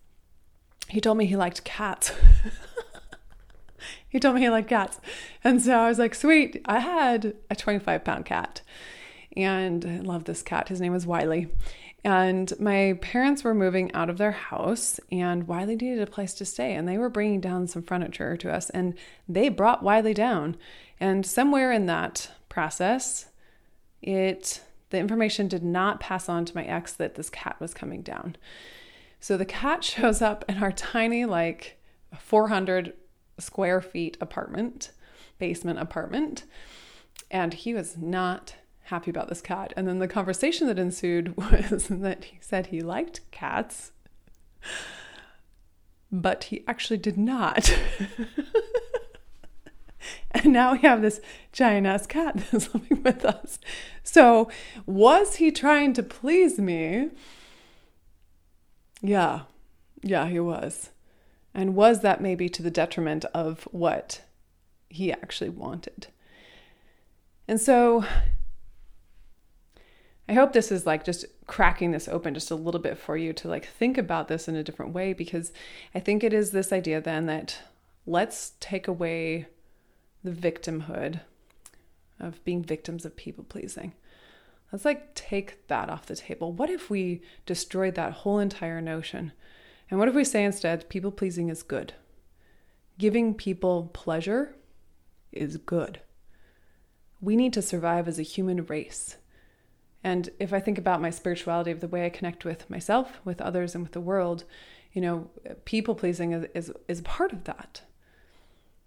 he 0.90 1.02
told 1.02 1.18
me 1.18 1.26
he 1.26 1.36
liked 1.36 1.64
cats. 1.64 2.12
He 4.10 4.20
told 4.20 4.36
me 4.36 4.42
he 4.42 4.50
liked 4.50 4.70
cats. 4.70 5.00
And 5.44 5.62
so 5.62 5.74
i 5.74 5.88
was 5.88 6.00
like 6.00 6.16
sweet 6.16 6.62
i 6.66 6.80
had 6.80 7.36
a 7.50 7.56
25 7.56 8.04
pound 8.04 8.26
cat 8.26 8.62
and 9.36 9.86
i 9.86 9.98
love 10.00 10.24
this 10.24 10.42
cat. 10.42 10.70
His 10.70 10.82
name 10.82 10.94
was 10.94 11.06
wiley 11.06 11.50
and 12.08 12.58
my 12.58 12.98
parents 13.02 13.44
were 13.44 13.54
moving 13.54 13.94
out 13.94 14.10
of 14.10 14.18
their 14.18 14.32
house, 14.32 14.98
and 15.12 15.46
Wiley 15.46 15.76
needed 15.76 16.02
a 16.02 16.10
place 16.10 16.34
to 16.36 16.46
stay. 16.46 16.74
And 16.74 16.88
they 16.88 16.98
were 16.98 17.10
bringing 17.10 17.42
down 17.42 17.68
some 17.68 17.84
furniture 17.84 18.38
to 18.38 18.50
us, 18.50 18.70
and 18.70 18.94
they 19.28 19.50
brought 19.50 19.84
Wiley 19.84 20.14
down. 20.14 20.56
And 21.02 21.26
somewhere 21.26 21.74
in 21.74 21.86
that 21.88 22.32
process, 22.48 23.26
it 24.02 24.62
the 24.90 25.00
information 25.00 25.50
did 25.50 25.64
not 25.64 26.00
pass 26.00 26.30
on 26.30 26.46
to 26.46 26.56
my 26.56 26.64
ex 26.64 26.94
that 26.94 27.16
this 27.16 27.30
cat 27.30 27.58
was 27.60 27.74
coming 27.74 28.04
down. 28.04 28.38
So 29.20 29.36
the 29.36 29.44
cat 29.44 29.84
shows 29.84 30.22
up 30.22 30.46
in 30.48 30.64
our 30.64 30.72
tiny, 30.72 31.26
like 31.26 31.78
400 32.18 32.94
square 33.38 33.82
feet 33.82 34.16
apartment, 34.22 34.92
basement 35.40 35.80
apartment, 35.80 36.46
and 37.30 37.54
he 37.54 37.74
was 37.74 37.98
not 37.98 38.56
happy 38.88 39.12
about 39.12 39.30
this 39.30 39.42
cat. 39.42 39.74
And 39.76 39.88
then 39.88 40.00
the 40.00 40.08
conversation 40.08 40.68
that 40.68 40.80
ensued 40.80 41.38
was 41.38 41.88
that 41.88 42.26
he 42.26 42.38
said 42.42 42.68
he 42.68 42.82
liked 42.82 43.22
cats, 43.32 43.92
but 46.12 46.46
he 46.46 46.64
actually 46.68 46.98
did 46.98 47.18
not. 47.18 47.72
and 50.32 50.54
now 50.54 50.74
we 50.74 50.80
have 50.80 51.02
this 51.02 51.20
giant 51.52 51.88
ass 51.88 52.08
cat 52.08 52.38
that's 52.52 52.74
living 52.74 53.04
with 53.04 53.26
us. 53.26 53.60
So, 54.04 54.50
was 54.86 55.36
he 55.36 55.52
trying 55.52 55.94
to 55.94 56.04
please 56.04 56.58
me? 56.58 57.10
Yeah, 59.02 59.42
yeah, 60.02 60.28
he 60.28 60.40
was. 60.40 60.92
And 61.54 61.76
was 61.76 62.02
that 62.02 62.22
maybe 62.22 62.50
to 62.50 62.64
the 62.64 62.72
detriment 62.72 63.26
of 63.34 63.68
what 63.72 64.22
he 64.90 65.12
actually 65.12 65.50
wanted? 65.50 66.08
And 67.48 67.60
so 67.60 68.06
I 70.30 70.34
hope 70.34 70.52
this 70.52 70.72
is 70.72 70.86
like 70.86 71.06
just 71.06 71.26
cracking 71.46 71.92
this 71.92 72.08
open 72.08 72.34
just 72.34 72.52
a 72.52 72.56
little 72.56 72.82
bit 72.82 72.98
for 72.98 73.16
you 73.16 73.32
to 73.34 73.48
like 73.48 73.66
think 73.66 73.98
about 73.98 74.28
this 74.28 74.48
in 74.48 74.56
a 74.56 74.64
different 74.64 74.94
way 74.94 75.14
because 75.14 75.54
I 75.96 76.00
think 76.00 76.24
it 76.24 76.34
is 76.34 76.52
this 76.52 76.74
idea 76.74 77.00
then 77.00 77.28
that 77.28 77.62
let's 78.06 78.54
take 78.60 78.88
away 78.88 79.48
the 80.24 80.32
victimhood 80.32 81.22
of 82.20 82.44
being 82.44 82.62
victims 82.64 83.06
of 83.06 83.16
people 83.16 83.46
pleasing. 83.46 83.94
Let's 84.72 84.84
like 84.84 85.16
take 85.16 85.68
that 85.68 85.90
off 85.90 86.08
the 86.08 86.16
table. 86.16 86.52
What 86.52 86.70
if 86.70 86.90
we 86.90 87.22
destroyed 87.46 87.96
that 87.96 88.12
whole 88.12 88.40
entire 88.40 88.82
notion? 88.82 89.32
And 89.90 90.00
what 90.00 90.10
if 90.10 90.16
we 90.16 90.26
say 90.26 90.44
instead, 90.44 90.90
people 90.90 91.12
pleasing 91.12 91.48
is 91.48 91.64
good? 91.64 91.94
Giving 92.98 93.34
people 93.34 93.90
pleasure 93.94 94.56
is 95.32 95.56
good. 95.58 96.02
We 97.22 97.38
need 97.38 97.54
to 97.54 97.62
survive 97.62 98.08
as 98.08 98.20
a 98.20 98.24
human 98.24 98.66
race. 98.66 99.16
And 100.08 100.30
if 100.40 100.54
I 100.54 100.62
think 100.62 100.78
about 100.78 101.02
my 101.02 101.10
spirituality, 101.10 101.70
of 101.70 101.82
the 101.82 101.88
way 101.90 102.06
I 102.06 102.10
connect 102.10 102.46
with 102.46 102.70
myself, 102.70 103.20
with 103.26 103.42
others, 103.42 103.76
and 103.76 103.84
with 103.84 103.92
the 103.92 104.00
world, 104.00 104.46
you 104.94 105.02
know, 105.02 105.30
people 105.66 105.96
pleasing 105.96 106.32
is, 106.32 106.46
is, 106.56 106.72
is 106.88 107.02
part 107.02 107.34
of 107.34 107.44
that. 107.44 107.82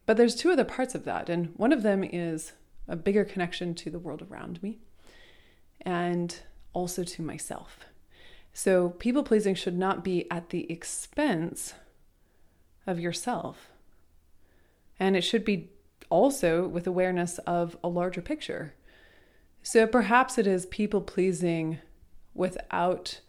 But 0.06 0.16
there's 0.16 0.34
two 0.34 0.50
other 0.50 0.64
parts 0.64 0.94
of 0.94 1.04
that. 1.04 1.28
And 1.28 1.52
one 1.58 1.74
of 1.74 1.82
them 1.82 2.02
is 2.02 2.54
a 2.88 2.96
bigger 2.96 3.26
connection 3.26 3.74
to 3.74 3.90
the 3.90 3.98
world 3.98 4.26
around 4.30 4.62
me 4.62 4.78
and 5.82 6.38
also 6.72 7.04
to 7.04 7.20
myself. 7.20 7.80
So, 8.54 8.88
people 8.88 9.22
pleasing 9.22 9.54
should 9.54 9.76
not 9.76 10.02
be 10.02 10.26
at 10.30 10.48
the 10.48 10.72
expense 10.72 11.74
of 12.86 12.98
yourself. 12.98 13.68
And 14.98 15.18
it 15.18 15.22
should 15.22 15.44
be 15.44 15.68
also 16.08 16.66
with 16.66 16.86
awareness 16.86 17.36
of 17.40 17.76
a 17.84 17.88
larger 17.88 18.22
picture. 18.22 18.72
So, 19.62 19.86
perhaps 19.86 20.38
it 20.38 20.46
is 20.46 20.66
people 20.66 21.00
pleasing 21.00 21.78
without 22.34 23.20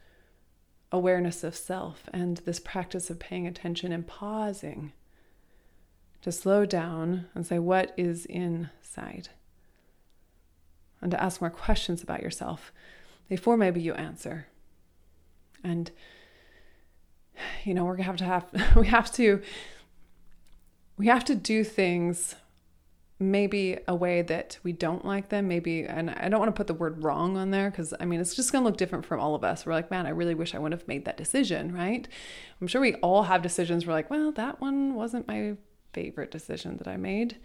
awareness 0.92 1.44
of 1.44 1.56
self 1.56 2.04
and 2.14 2.38
this 2.38 2.60
practice 2.60 3.10
of 3.10 3.20
paying 3.20 3.48
attention 3.48 3.92
and 3.92 4.06
pausing 4.06 4.94
to 6.22 6.32
slow 6.32 6.66
down 6.66 7.26
and 7.34 7.46
say, 7.46 7.60
What 7.60 7.94
is 7.98 8.26
inside? 8.26 9.30
And 11.02 11.12
to 11.12 11.22
ask 11.22 11.42
more 11.42 11.50
questions 11.50 12.04
about 12.04 12.22
yourself 12.22 12.72
before 13.28 13.58
maybe 13.58 13.82
you 13.82 13.94
answer. 13.94 14.48
And, 15.64 15.92
you 17.64 17.74
know, 17.74 17.86
we're 17.86 17.96
gonna 17.96 18.04
have 18.04 18.18
to 18.18 18.26
have, 18.26 18.76
we 18.76 18.88
have 18.88 19.12
to, 19.14 19.42
we 20.98 21.08
have 21.08 21.26
to 21.26 21.36
do 21.36 21.64
things 21.64 22.36
maybe 23.22 23.78
a 23.88 23.96
way 23.96 24.22
that 24.22 24.58
we 24.64 24.72
don't 24.74 25.06
like 25.06 25.30
them 25.30 25.48
maybe 25.48 25.84
and 25.84 26.10
i 26.10 26.28
don't 26.28 26.40
want 26.40 26.50
to 26.50 26.58
put 26.58 26.68
the 26.68 26.74
word 26.74 27.04
wrong 27.04 27.38
on 27.38 27.52
there 27.52 27.70
because 27.70 27.94
i 28.00 28.06
mean 28.06 28.20
it's 28.20 28.36
just 28.36 28.52
going 28.52 28.64
to 28.64 28.68
look 28.68 28.78
different 28.78 29.06
from 29.06 29.20
all 29.20 29.36
of 29.36 29.44
us. 29.44 29.66
We're 29.66 29.74
like 29.74 29.92
man 29.92 30.06
i 30.06 30.10
really 30.10 30.36
wish 30.36 30.56
i 30.56 30.60
would 30.60 30.72
have 30.72 30.88
made 30.88 31.06
that 31.06 31.18
decision 31.18 31.74
right? 31.74 32.08
I'm 32.60 32.68
sure 32.68 32.82
we 32.82 32.96
all 32.96 33.24
have 33.24 33.42
decisions 33.42 33.86
we're 33.86 33.94
like 33.94 34.10
well 34.10 34.32
that 34.34 34.60
one 34.60 34.96
wasn't 34.96 35.28
my 35.28 35.56
favorite 35.94 36.32
decision 36.32 36.78
that 36.78 36.88
i 36.88 36.98
made 36.98 37.38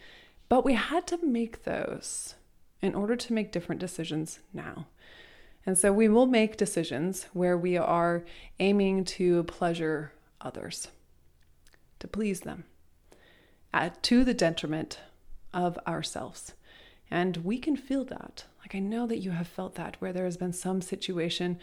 but 0.49 0.65
we 0.65 0.75
had 0.75 1.07
to 1.09 1.25
make 1.25 1.65
those 1.65 2.35
in 2.81 2.95
order 2.95 3.17
to 3.17 3.33
make 3.33 3.53
different 3.53 3.81
decisions 3.81 4.41
now. 4.53 4.87
And 5.65 5.77
so 5.77 5.93
we 5.93 6.09
will 6.09 6.27
make 6.27 6.57
decisions 6.57 7.27
where 7.33 7.59
we 7.59 7.77
are 7.77 8.25
aiming 8.61 9.05
to 9.05 9.43
pleasure 9.45 10.13
others 10.41 10.89
to 11.99 12.07
please 12.07 12.41
them 12.41 12.65
to 14.03 14.25
the 14.25 14.33
detriment 14.33 15.01
of 15.53 15.79
ourselves. 15.87 16.55
And 17.11 17.39
we 17.39 17.59
can 17.59 17.77
feel 17.77 18.05
that. 18.05 18.45
Like, 18.61 18.75
I 18.75 18.81
know 18.81 19.07
that 19.07 19.19
you 19.19 19.31
have 19.31 19.47
felt 19.47 19.77
that 19.77 19.97
where 20.01 20.13
there 20.13 20.25
has 20.25 20.37
been 20.37 20.53
some 20.53 20.81
situation, 20.81 21.59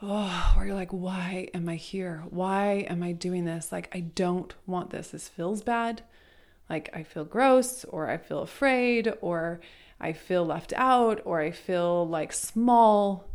oh, 0.00 0.52
where 0.54 0.66
you're 0.66 0.74
like, 0.76 0.92
why 0.92 1.48
am 1.54 1.68
I 1.68 1.74
here? 1.76 2.22
Why 2.30 2.86
am 2.88 3.02
I 3.02 3.12
doing 3.12 3.44
this? 3.44 3.72
Like, 3.72 3.88
I 3.92 4.00
don't 4.00 4.54
want 4.66 4.90
this. 4.90 5.08
This 5.08 5.28
feels 5.28 5.62
bad. 5.62 6.02
Like, 6.70 6.88
I 6.94 7.02
feel 7.02 7.24
gross, 7.24 7.84
or 7.84 8.08
I 8.08 8.16
feel 8.16 8.40
afraid, 8.40 9.12
or 9.20 9.60
I 10.00 10.12
feel 10.12 10.46
left 10.46 10.72
out, 10.76 11.20
or 11.24 11.40
I 11.40 11.50
feel 11.50 12.06
like 12.06 12.32
small. 12.32 13.28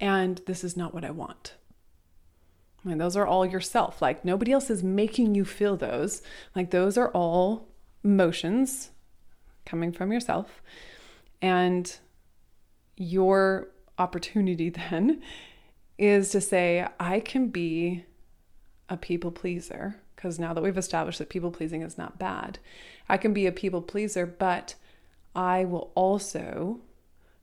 And 0.00 0.40
this 0.46 0.64
is 0.64 0.76
not 0.76 0.92
what 0.92 1.04
I 1.04 1.10
want. 1.10 1.54
And 2.84 3.00
those 3.00 3.16
are 3.16 3.26
all 3.26 3.44
yourself. 3.44 4.00
Like 4.00 4.24
nobody 4.24 4.52
else 4.52 4.70
is 4.70 4.82
making 4.82 5.34
you 5.34 5.44
feel 5.44 5.76
those. 5.76 6.22
Like 6.54 6.70
those 6.70 6.96
are 6.96 7.10
all 7.10 7.68
emotions 8.02 8.90
coming 9.66 9.92
from 9.92 10.12
yourself. 10.12 10.62
And 11.42 11.94
your 12.96 13.68
opportunity 13.98 14.68
then 14.90 15.22
is 15.98 16.30
to 16.30 16.40
say, 16.40 16.86
I 16.98 17.20
can 17.20 17.48
be 17.48 18.04
a 18.88 18.96
people 18.96 19.30
pleaser. 19.30 19.96
Because 20.16 20.38
now 20.38 20.52
that 20.52 20.62
we've 20.62 20.76
established 20.76 21.18
that 21.18 21.30
people 21.30 21.50
pleasing 21.50 21.80
is 21.80 21.96
not 21.96 22.18
bad, 22.18 22.58
I 23.08 23.16
can 23.16 23.32
be 23.32 23.46
a 23.46 23.52
people 23.52 23.80
pleaser, 23.80 24.26
but 24.26 24.74
I 25.34 25.64
will 25.64 25.90
also 25.94 26.80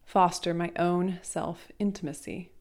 foster 0.06 0.54
my 0.54 0.72
own 0.78 1.20
self 1.24 1.72
intimacy 1.80 2.52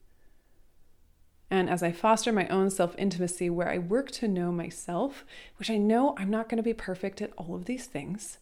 and 1.50 1.70
as 1.70 1.82
I 1.82 1.92
foster 1.92 2.32
my 2.32 2.48
own 2.48 2.70
self 2.70 2.94
intimacy, 2.98 3.48
where 3.50 3.68
I 3.68 3.78
work 3.78 4.10
to 4.12 4.28
know 4.28 4.50
myself, 4.50 5.24
which 5.58 5.70
I 5.70 5.76
know 5.76 6.14
I'm 6.18 6.30
not 6.30 6.48
going 6.48 6.56
to 6.56 6.62
be 6.62 6.74
perfect 6.74 7.22
at 7.22 7.32
all 7.36 7.54
of 7.54 7.66
these 7.66 7.86
things, 7.86 8.38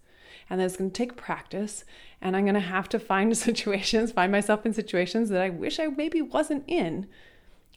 and 0.49 0.59
that 0.59 0.65
it's 0.65 0.77
going 0.77 0.91
to 0.91 0.97
take 0.97 1.17
practice, 1.17 1.85
and 2.21 2.35
I'm 2.35 2.45
going 2.45 2.55
to 2.55 2.61
have 2.61 2.89
to 2.91 2.99
find 2.99 3.37
situations, 3.37 4.13
find 4.13 4.33
myself 4.33 4.65
in 4.65 4.73
situations 4.73 5.29
that 5.29 5.43
I 5.43 5.51
wish 5.51 5.79
I 5.79 5.89
maybe 5.89 6.23
wasn't 6.23 6.65
in, 6.67 7.07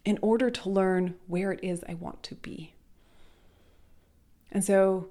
in 0.05 0.17
order 0.21 0.49
to 0.49 0.69
learn 0.69 1.15
where 1.27 1.51
it 1.51 1.59
is 1.61 1.83
I 1.89 1.95
want 1.95 2.23
to 2.23 2.35
be. 2.35 2.73
And 4.49 4.63
so, 4.63 5.09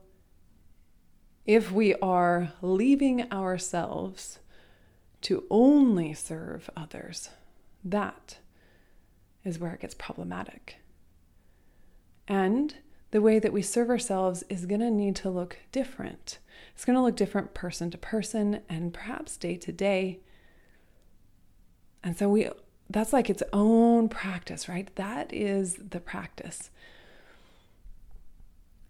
if 1.44 1.70
we 1.70 1.94
are 1.96 2.52
leaving 2.62 3.30
ourselves 3.30 4.38
to 5.20 5.44
only 5.50 6.14
serve 6.14 6.70
others, 6.74 7.28
that 7.84 8.38
is 9.46 9.58
where 9.58 9.72
it 9.72 9.80
gets 9.80 9.94
problematic. 9.94 10.76
And 12.28 12.74
the 13.12 13.22
way 13.22 13.38
that 13.38 13.52
we 13.52 13.62
serve 13.62 13.88
ourselves 13.88 14.42
is 14.48 14.66
going 14.66 14.80
to 14.80 14.90
need 14.90 15.14
to 15.16 15.30
look 15.30 15.58
different. 15.70 16.38
It's 16.74 16.84
going 16.84 16.96
to 16.96 17.02
look 17.02 17.16
different 17.16 17.54
person 17.54 17.90
to 17.92 17.98
person 17.98 18.60
and 18.68 18.92
perhaps 18.92 19.36
day 19.36 19.56
to 19.56 19.72
day. 19.72 20.18
And 22.02 22.16
so 22.16 22.28
we 22.28 22.50
that's 22.88 23.12
like 23.12 23.30
its 23.30 23.42
own 23.52 24.08
practice, 24.08 24.68
right? 24.68 24.94
That 24.96 25.32
is 25.32 25.76
the 25.90 25.98
practice. 25.98 26.70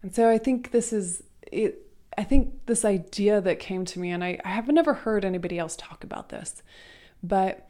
And 0.03 0.13
so 0.13 0.29
I 0.29 0.37
think 0.37 0.71
this 0.71 0.91
is 0.91 1.23
it 1.51 1.83
I 2.17 2.23
think 2.23 2.65
this 2.65 2.83
idea 2.83 3.39
that 3.41 3.59
came 3.59 3.85
to 3.85 3.99
me 3.99 4.09
and 4.09 4.23
I, 4.23 4.39
I 4.43 4.49
have 4.49 4.67
never 4.67 4.93
heard 4.95 5.23
anybody 5.23 5.59
else 5.59 5.75
talk 5.75 6.03
about 6.03 6.29
this, 6.29 6.63
but 7.21 7.66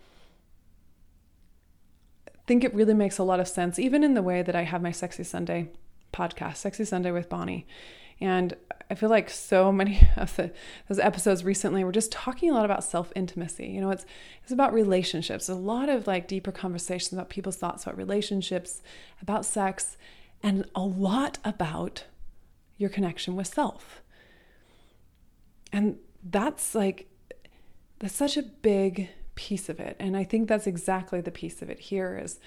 think 2.47 2.63
it 2.63 2.73
really 2.73 2.93
makes 2.93 3.17
a 3.17 3.23
lot 3.23 3.39
of 3.39 3.47
sense, 3.47 3.77
even 3.77 4.03
in 4.03 4.13
the 4.13 4.23
way 4.23 4.41
that 4.41 4.55
I 4.55 4.63
have 4.63 4.81
my 4.81 4.91
Sexy 4.91 5.23
Sunday 5.23 5.69
podcast, 6.13 6.55
Sexy 6.55 6.85
Sunday 6.85 7.11
with 7.11 7.29
Bonnie. 7.29 7.67
And 8.19 8.55
I 8.89 8.95
feel 8.95 9.09
like 9.09 9.29
so 9.29 9.71
many 9.71 10.01
of 10.15 10.35
the, 10.37 10.51
those 10.87 10.97
episodes 10.97 11.43
recently 11.43 11.83
were 11.83 11.91
just 11.91 12.11
talking 12.11 12.49
a 12.49 12.53
lot 12.53 12.65
about 12.65 12.83
self 12.83 13.11
intimacy. 13.15 13.67
You 13.67 13.81
know, 13.81 13.91
it's 13.91 14.05
it's 14.41 14.51
about 14.51 14.73
relationships. 14.73 15.49
A 15.49 15.55
lot 15.55 15.89
of 15.89 16.07
like 16.07 16.27
deeper 16.27 16.51
conversations 16.51 17.13
about 17.13 17.29
people's 17.29 17.57
thoughts 17.57 17.83
about 17.83 17.97
relationships, 17.97 18.81
about 19.21 19.45
sex, 19.45 19.97
and 20.41 20.65
a 20.73 20.81
lot 20.81 21.37
about 21.43 22.05
your 22.77 22.89
connection 22.89 23.35
with 23.35 23.47
self. 23.47 24.01
And 25.73 25.97
that's 26.23 26.73
like 26.73 27.09
that's 27.99 28.15
such 28.15 28.37
a 28.37 28.43
big 28.43 29.09
piece 29.37 29.69
of 29.69 29.79
it. 29.79 29.95
And 29.99 30.17
I 30.17 30.25
think 30.25 30.49
that's 30.49 30.67
exactly 30.67 31.21
the 31.21 31.31
piece 31.31 31.61
of 31.61 31.69
it 31.69 31.79
here 31.79 32.19
is, 32.21 32.39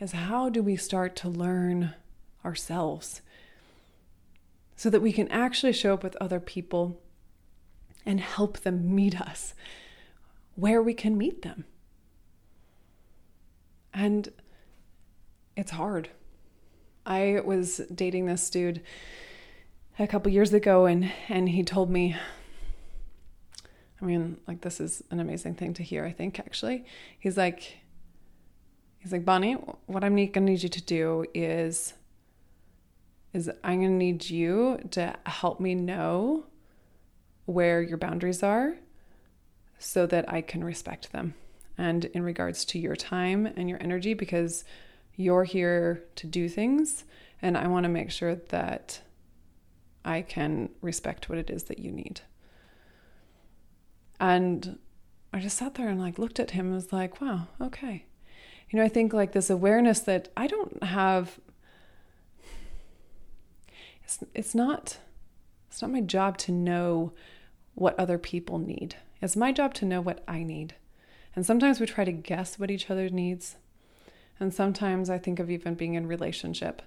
is 0.00 0.12
how 0.12 0.48
do 0.48 0.62
we 0.62 0.74
start 0.74 1.14
to 1.16 1.28
learn 1.28 1.94
ourselves 2.44 3.22
so 4.74 4.90
that 4.90 5.02
we 5.02 5.12
can 5.12 5.28
actually 5.28 5.74
show 5.74 5.94
up 5.94 6.02
with 6.02 6.16
other 6.20 6.40
people 6.40 7.00
and 8.04 8.18
help 8.18 8.60
them 8.60 8.94
meet 8.94 9.20
us 9.20 9.54
where 10.54 10.82
we 10.82 10.94
can 10.94 11.16
meet 11.16 11.42
them. 11.42 11.64
And 13.92 14.30
it's 15.56 15.72
hard. 15.72 16.08
I 17.04 17.40
was 17.44 17.82
dating 17.94 18.26
this 18.26 18.48
dude 18.50 18.80
a 19.98 20.06
couple 20.06 20.32
years 20.32 20.54
ago 20.54 20.86
and 20.86 21.12
and 21.28 21.48
he 21.48 21.62
told 21.62 21.90
me 21.90 22.16
I 24.00 24.04
mean, 24.04 24.38
like 24.48 24.62
this 24.62 24.80
is 24.80 25.02
an 25.10 25.20
amazing 25.20 25.54
thing 25.54 25.74
to 25.74 25.82
hear, 25.82 26.04
I 26.04 26.12
think 26.12 26.38
actually. 26.38 26.84
He's 27.18 27.36
like 27.36 27.78
he's 28.98 29.12
like, 29.12 29.24
"Bonnie, 29.24 29.54
what 29.86 30.04
I'm 30.04 30.16
to 30.16 30.40
need 30.40 30.62
you 30.62 30.68
to 30.68 30.82
do 30.82 31.26
is 31.34 31.94
is 33.32 33.50
I'm 33.62 33.80
to 33.82 33.88
need 33.88 34.28
you 34.28 34.80
to 34.90 35.14
help 35.24 35.60
me 35.60 35.74
know 35.74 36.46
where 37.44 37.80
your 37.80 37.98
boundaries 37.98 38.42
are 38.42 38.76
so 39.78 40.06
that 40.06 40.32
I 40.32 40.40
can 40.40 40.64
respect 40.64 41.12
them. 41.12 41.34
And 41.78 42.06
in 42.06 42.22
regards 42.22 42.64
to 42.66 42.78
your 42.78 42.96
time 42.96 43.46
and 43.46 43.68
your 43.68 43.80
energy 43.82 44.14
because 44.14 44.64
you're 45.16 45.44
here 45.44 46.04
to 46.16 46.26
do 46.26 46.48
things 46.48 47.04
and 47.40 47.56
I 47.56 47.66
want 47.68 47.84
to 47.84 47.88
make 47.88 48.10
sure 48.10 48.34
that 48.34 49.00
I 50.04 50.22
can 50.22 50.70
respect 50.80 51.28
what 51.28 51.38
it 51.38 51.50
is 51.50 51.64
that 51.64 51.78
you 51.78 51.92
need." 51.92 52.22
And 54.20 54.78
I 55.32 55.40
just 55.40 55.56
sat 55.56 55.74
there 55.74 55.88
and 55.88 55.98
like 55.98 56.18
looked 56.18 56.38
at 56.38 56.50
him 56.50 56.66
and 56.66 56.74
was 56.74 56.92
like, 56.92 57.20
wow, 57.20 57.48
okay. 57.60 58.04
You 58.68 58.78
know, 58.78 58.84
I 58.84 58.88
think 58.88 59.12
like 59.12 59.32
this 59.32 59.50
awareness 59.50 60.00
that 60.00 60.28
I 60.36 60.46
don't 60.46 60.82
have 60.84 61.40
it's 64.04 64.18
it's 64.34 64.54
not 64.54 64.98
it's 65.68 65.82
not 65.82 65.90
my 65.90 66.00
job 66.00 66.36
to 66.38 66.52
know 66.52 67.12
what 67.74 67.98
other 67.98 68.18
people 68.18 68.58
need. 68.58 68.96
It's 69.22 69.36
my 69.36 69.52
job 69.52 69.74
to 69.74 69.84
know 69.84 70.00
what 70.00 70.22
I 70.28 70.42
need. 70.42 70.74
And 71.34 71.46
sometimes 71.46 71.80
we 71.80 71.86
try 71.86 72.04
to 72.04 72.12
guess 72.12 72.58
what 72.58 72.70
each 72.70 72.90
other 72.90 73.08
needs. 73.08 73.56
And 74.38 74.52
sometimes 74.52 75.10
I 75.10 75.18
think 75.18 75.38
of 75.38 75.50
even 75.50 75.74
being 75.74 75.94
in 75.94 76.06
relationship 76.06 76.82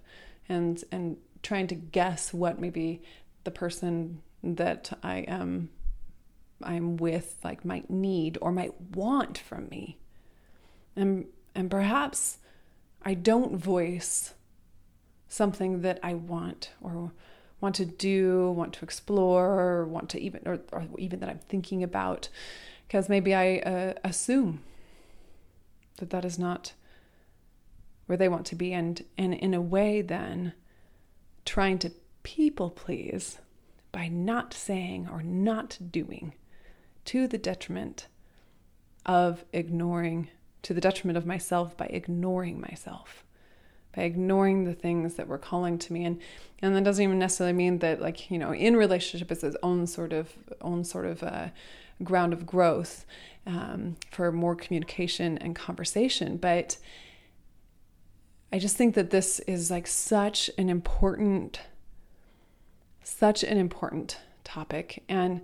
and 0.48 0.84
and 0.92 1.18
trying 1.42 1.68
to 1.68 1.76
guess 1.76 2.34
what 2.34 2.60
maybe 2.60 3.02
the 3.44 3.52
person 3.52 4.22
that 4.44 4.98
I 5.02 5.20
am 5.20 5.70
I'm 6.66 6.98
with 6.98 7.38
like 7.44 7.66
might 7.66 7.90
need 7.90 8.38
or 8.42 8.52
might 8.52 8.80
want 8.96 9.38
from 9.38 9.70
me. 9.70 9.98
And 10.96 11.26
and 11.56 11.70
perhaps 11.70 12.38
I 13.04 13.14
don't 13.14 13.58
voice 13.58 14.34
something 15.28 15.82
that 15.82 16.00
I 16.04 16.14
want 16.14 16.72
or 16.82 17.12
want 17.60 17.76
to 17.76 17.86
do, 17.86 18.52
want 18.52 18.74
to 18.74 18.84
explore, 18.84 19.60
or 19.60 19.86
want 19.86 20.10
to 20.10 20.20
even 20.20 20.42
or, 20.46 20.60
or 20.72 20.86
even 20.98 21.20
that 21.20 21.30
I'm 21.30 21.40
thinking 21.40 21.84
about 21.84 22.30
because 22.88 23.10
maybe 23.10 23.34
I 23.34 23.58
uh, 23.58 23.94
assume 24.04 24.62
that 25.98 26.10
that 26.12 26.26
is 26.26 26.38
not 26.38 26.74
where 28.06 28.18
they 28.18 28.30
want 28.30 28.46
to 28.48 28.56
be 28.56 28.74
and 28.74 29.04
and 29.18 29.34
in 29.34 29.54
a 29.54 29.62
way 29.62 30.02
then 30.02 30.54
trying 31.46 31.80
to 31.80 31.92
people 32.22 32.70
please 32.70 33.40
by 33.92 34.08
not 34.08 34.54
saying 34.54 35.08
or 35.12 35.24
not 35.24 35.78
doing 35.92 36.34
to 37.06 37.28
the 37.28 37.38
detriment 37.38 38.08
of 39.06 39.44
ignoring, 39.52 40.30
to 40.62 40.74
the 40.74 40.82
detriment 40.82 41.18
of 41.18 41.26
myself 41.26 41.76
by 41.76 41.86
ignoring 41.88 42.62
myself, 42.62 43.24
by 43.96 44.04
ignoring 44.04 44.64
the 44.64 44.74
things 44.74 45.16
that 45.16 45.28
were 45.28 45.38
calling 45.38 45.78
to 45.78 45.94
me. 45.94 46.06
And 46.06 46.20
and 46.62 46.76
that 46.76 46.84
doesn't 46.86 47.04
even 47.04 47.20
necessarily 47.20 47.54
mean 47.54 47.80
that 47.80 48.02
like, 48.02 48.32
you 48.32 48.38
know, 48.38 48.54
in 48.54 48.78
relationship 48.78 49.32
is 49.32 49.44
its 49.44 49.58
own 49.62 49.86
sort 49.86 50.14
of 50.14 50.32
own 50.62 50.86
sort 50.86 51.06
of 51.06 51.22
uh, 51.22 51.50
ground 52.04 52.34
of 52.34 52.46
growth 52.46 53.06
um, 53.46 53.98
for 54.12 54.32
more 54.32 54.56
communication 54.56 55.38
and 55.38 55.56
conversation. 55.56 56.38
But 56.38 56.78
I 58.52 58.60
just 58.60 58.78
think 58.78 58.96
that 58.96 59.10
this 59.10 59.40
is 59.42 59.72
like 59.72 59.88
such 59.88 60.50
an 60.58 60.70
important, 60.70 61.60
such 63.04 63.44
an 63.44 63.58
important 63.58 64.20
topic. 64.44 65.04
And 65.10 65.42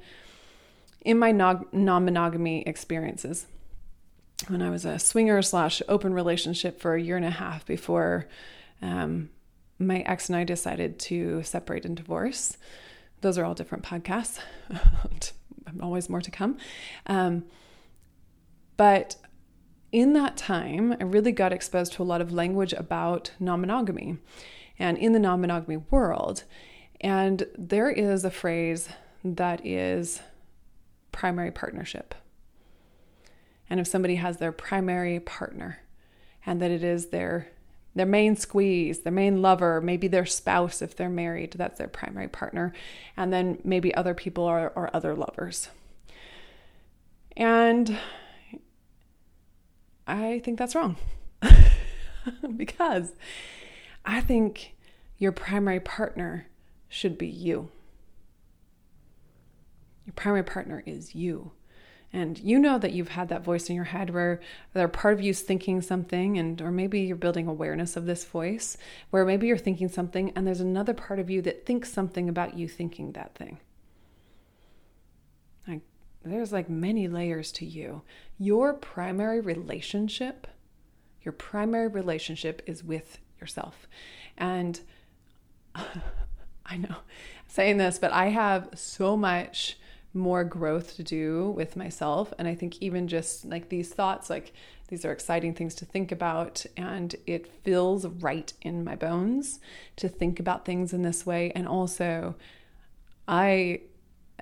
in 1.01 1.17
my 1.17 1.31
non 1.31 1.65
monogamy 1.71 2.63
experiences, 2.63 3.45
when 4.47 4.61
I 4.61 4.69
was 4.69 4.85
a 4.85 4.99
swinger 4.99 5.41
slash 5.41 5.81
open 5.87 6.13
relationship 6.13 6.79
for 6.79 6.95
a 6.95 7.01
year 7.01 7.17
and 7.17 7.25
a 7.25 7.31
half 7.31 7.65
before 7.65 8.27
um, 8.81 9.29
my 9.77 9.99
ex 9.99 10.29
and 10.29 10.35
I 10.35 10.43
decided 10.43 10.99
to 10.99 11.43
separate 11.43 11.85
and 11.85 11.95
divorce. 11.95 12.57
Those 13.21 13.37
are 13.37 13.45
all 13.45 13.53
different 13.53 13.83
podcasts. 13.83 14.39
always 15.81 16.09
more 16.09 16.21
to 16.21 16.31
come. 16.31 16.57
Um, 17.05 17.45
but 18.77 19.17
in 19.91 20.13
that 20.13 20.37
time, 20.37 20.95
I 20.99 21.03
really 21.03 21.31
got 21.31 21.53
exposed 21.53 21.93
to 21.93 22.03
a 22.03 22.05
lot 22.05 22.21
of 22.21 22.31
language 22.31 22.73
about 22.73 23.31
non 23.39 23.61
monogamy 23.61 24.17
and 24.77 24.97
in 24.97 25.13
the 25.13 25.19
non 25.19 25.41
monogamy 25.41 25.77
world. 25.77 26.43
And 27.01 27.45
there 27.57 27.89
is 27.89 28.23
a 28.23 28.31
phrase 28.31 28.89
that 29.23 29.65
is 29.65 30.21
primary 31.19 31.51
partnership. 31.51 32.15
And 33.69 33.77
if 33.77 33.87
somebody 33.87 34.15
has 34.15 34.37
their 34.37 34.53
primary 34.53 35.19
partner 35.19 35.79
and 36.45 36.61
that 36.61 36.71
it 36.71 36.81
is 36.81 37.07
their 37.07 37.49
their 37.93 38.05
main 38.05 38.37
squeeze, 38.37 38.99
their 38.99 39.11
main 39.11 39.41
lover, 39.41 39.81
maybe 39.81 40.07
their 40.07 40.25
spouse 40.25 40.81
if 40.81 40.95
they're 40.95 41.09
married, 41.09 41.51
that's 41.57 41.77
their 41.77 41.89
primary 41.89 42.29
partner, 42.29 42.71
and 43.17 43.33
then 43.33 43.59
maybe 43.65 43.93
other 43.95 44.13
people 44.13 44.45
are, 44.45 44.71
are 44.77 44.89
other 44.93 45.13
lovers. 45.13 45.67
And 47.35 47.97
I 50.07 50.39
think 50.39 50.57
that's 50.57 50.75
wrong 50.75 50.95
because 52.55 53.11
I 54.05 54.21
think 54.21 54.75
your 55.17 55.33
primary 55.33 55.81
partner 55.81 56.47
should 56.87 57.17
be 57.17 57.27
you. 57.27 57.71
Your 60.09 60.15
primary 60.15 60.43
partner 60.43 60.81
is 60.87 61.13
you. 61.13 61.51
And 62.11 62.39
you 62.39 62.57
know 62.57 62.79
that 62.79 62.93
you've 62.93 63.09
had 63.09 63.29
that 63.29 63.43
voice 63.43 63.69
in 63.69 63.75
your 63.75 63.85
head 63.85 64.09
where 64.09 64.39
there 64.73 64.87
part 64.87 65.13
of 65.13 65.21
you 65.21 65.29
is 65.29 65.41
thinking 65.41 65.83
something, 65.83 66.39
and 66.39 66.59
or 66.63 66.71
maybe 66.71 67.01
you're 67.01 67.15
building 67.15 67.45
awareness 67.45 67.95
of 67.95 68.07
this 68.07 68.25
voice, 68.25 68.75
where 69.11 69.23
maybe 69.23 69.45
you're 69.45 69.55
thinking 69.55 69.87
something, 69.87 70.31
and 70.35 70.47
there's 70.47 70.61
another 70.61 70.95
part 70.95 71.19
of 71.19 71.29
you 71.29 71.43
that 71.43 71.67
thinks 71.67 71.93
something 71.93 72.27
about 72.27 72.57
you 72.57 72.67
thinking 72.67 73.11
that 73.11 73.35
thing. 73.35 73.59
Like 75.67 75.81
there's 76.25 76.51
like 76.51 76.71
many 76.71 77.07
layers 77.07 77.51
to 77.51 77.65
you. 77.67 78.01
Your 78.39 78.73
primary 78.73 79.41
relationship, 79.41 80.47
your 81.21 81.33
primary 81.33 81.87
relationship 81.87 82.63
is 82.65 82.83
with 82.83 83.19
yourself. 83.39 83.87
And 84.35 84.79
I 85.75 86.77
know 86.77 86.95
saying 87.47 87.77
this, 87.77 87.99
but 87.99 88.11
I 88.11 88.29
have 88.29 88.69
so 88.73 89.15
much 89.15 89.77
more 90.13 90.43
growth 90.43 90.95
to 90.95 91.03
do 91.03 91.51
with 91.51 91.75
myself. 91.75 92.33
And 92.37 92.47
I 92.47 92.55
think 92.55 92.81
even 92.81 93.07
just 93.07 93.45
like 93.45 93.69
these 93.69 93.93
thoughts, 93.93 94.29
like 94.29 94.53
these 94.87 95.05
are 95.05 95.11
exciting 95.11 95.53
things 95.53 95.75
to 95.75 95.85
think 95.85 96.11
about. 96.11 96.65
And 96.75 97.15
it 97.27 97.47
feels 97.63 98.05
right 98.05 98.51
in 98.61 98.83
my 98.83 98.95
bones 98.95 99.59
to 99.97 100.09
think 100.09 100.39
about 100.39 100.65
things 100.65 100.93
in 100.93 101.03
this 101.03 101.25
way. 101.25 101.51
And 101.55 101.67
also, 101.67 102.35
I 103.27 103.81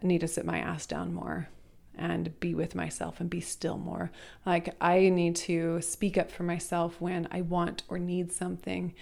need 0.01 0.21
to 0.21 0.27
sit 0.27 0.45
my 0.45 0.59
ass 0.59 0.85
down 0.85 1.13
more 1.13 1.49
and 1.97 2.39
be 2.39 2.53
with 2.53 2.75
myself 2.75 3.19
and 3.19 3.29
be 3.29 3.41
still 3.41 3.77
more. 3.77 4.11
Like, 4.45 4.75
I 4.79 5.09
need 5.09 5.35
to 5.37 5.81
speak 5.81 6.17
up 6.17 6.31
for 6.31 6.43
myself 6.43 7.01
when 7.01 7.27
I 7.31 7.41
want 7.41 7.83
or 7.89 7.99
need 7.99 8.31
something. 8.31 8.93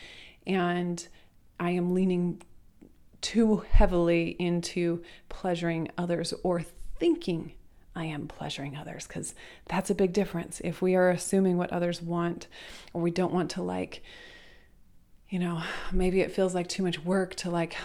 And 0.47 1.05
I 1.59 1.71
am 1.71 1.93
leaning 1.93 2.41
too 3.25 3.63
heavily 3.71 4.35
into 4.37 5.01
pleasuring 5.29 5.89
others 5.97 6.31
or 6.43 6.61
thinking 6.99 7.53
I 7.95 8.05
am 8.05 8.27
pleasuring 8.27 8.77
others 8.77 9.07
because 9.07 9.33
that's 9.65 9.89
a 9.89 9.95
big 9.95 10.13
difference. 10.13 10.61
If 10.63 10.79
we 10.79 10.93
are 10.93 11.09
assuming 11.09 11.57
what 11.57 11.73
others 11.73 12.03
want 12.03 12.45
or 12.93 13.01
we 13.01 13.09
don't 13.09 13.33
want 13.33 13.49
to 13.51 13.63
like, 13.63 14.03
you 15.27 15.39
know, 15.39 15.63
maybe 15.91 16.21
it 16.21 16.33
feels 16.33 16.53
like 16.53 16.67
too 16.67 16.83
much 16.83 17.03
work 17.03 17.33
to 17.37 17.49
like, 17.49 17.75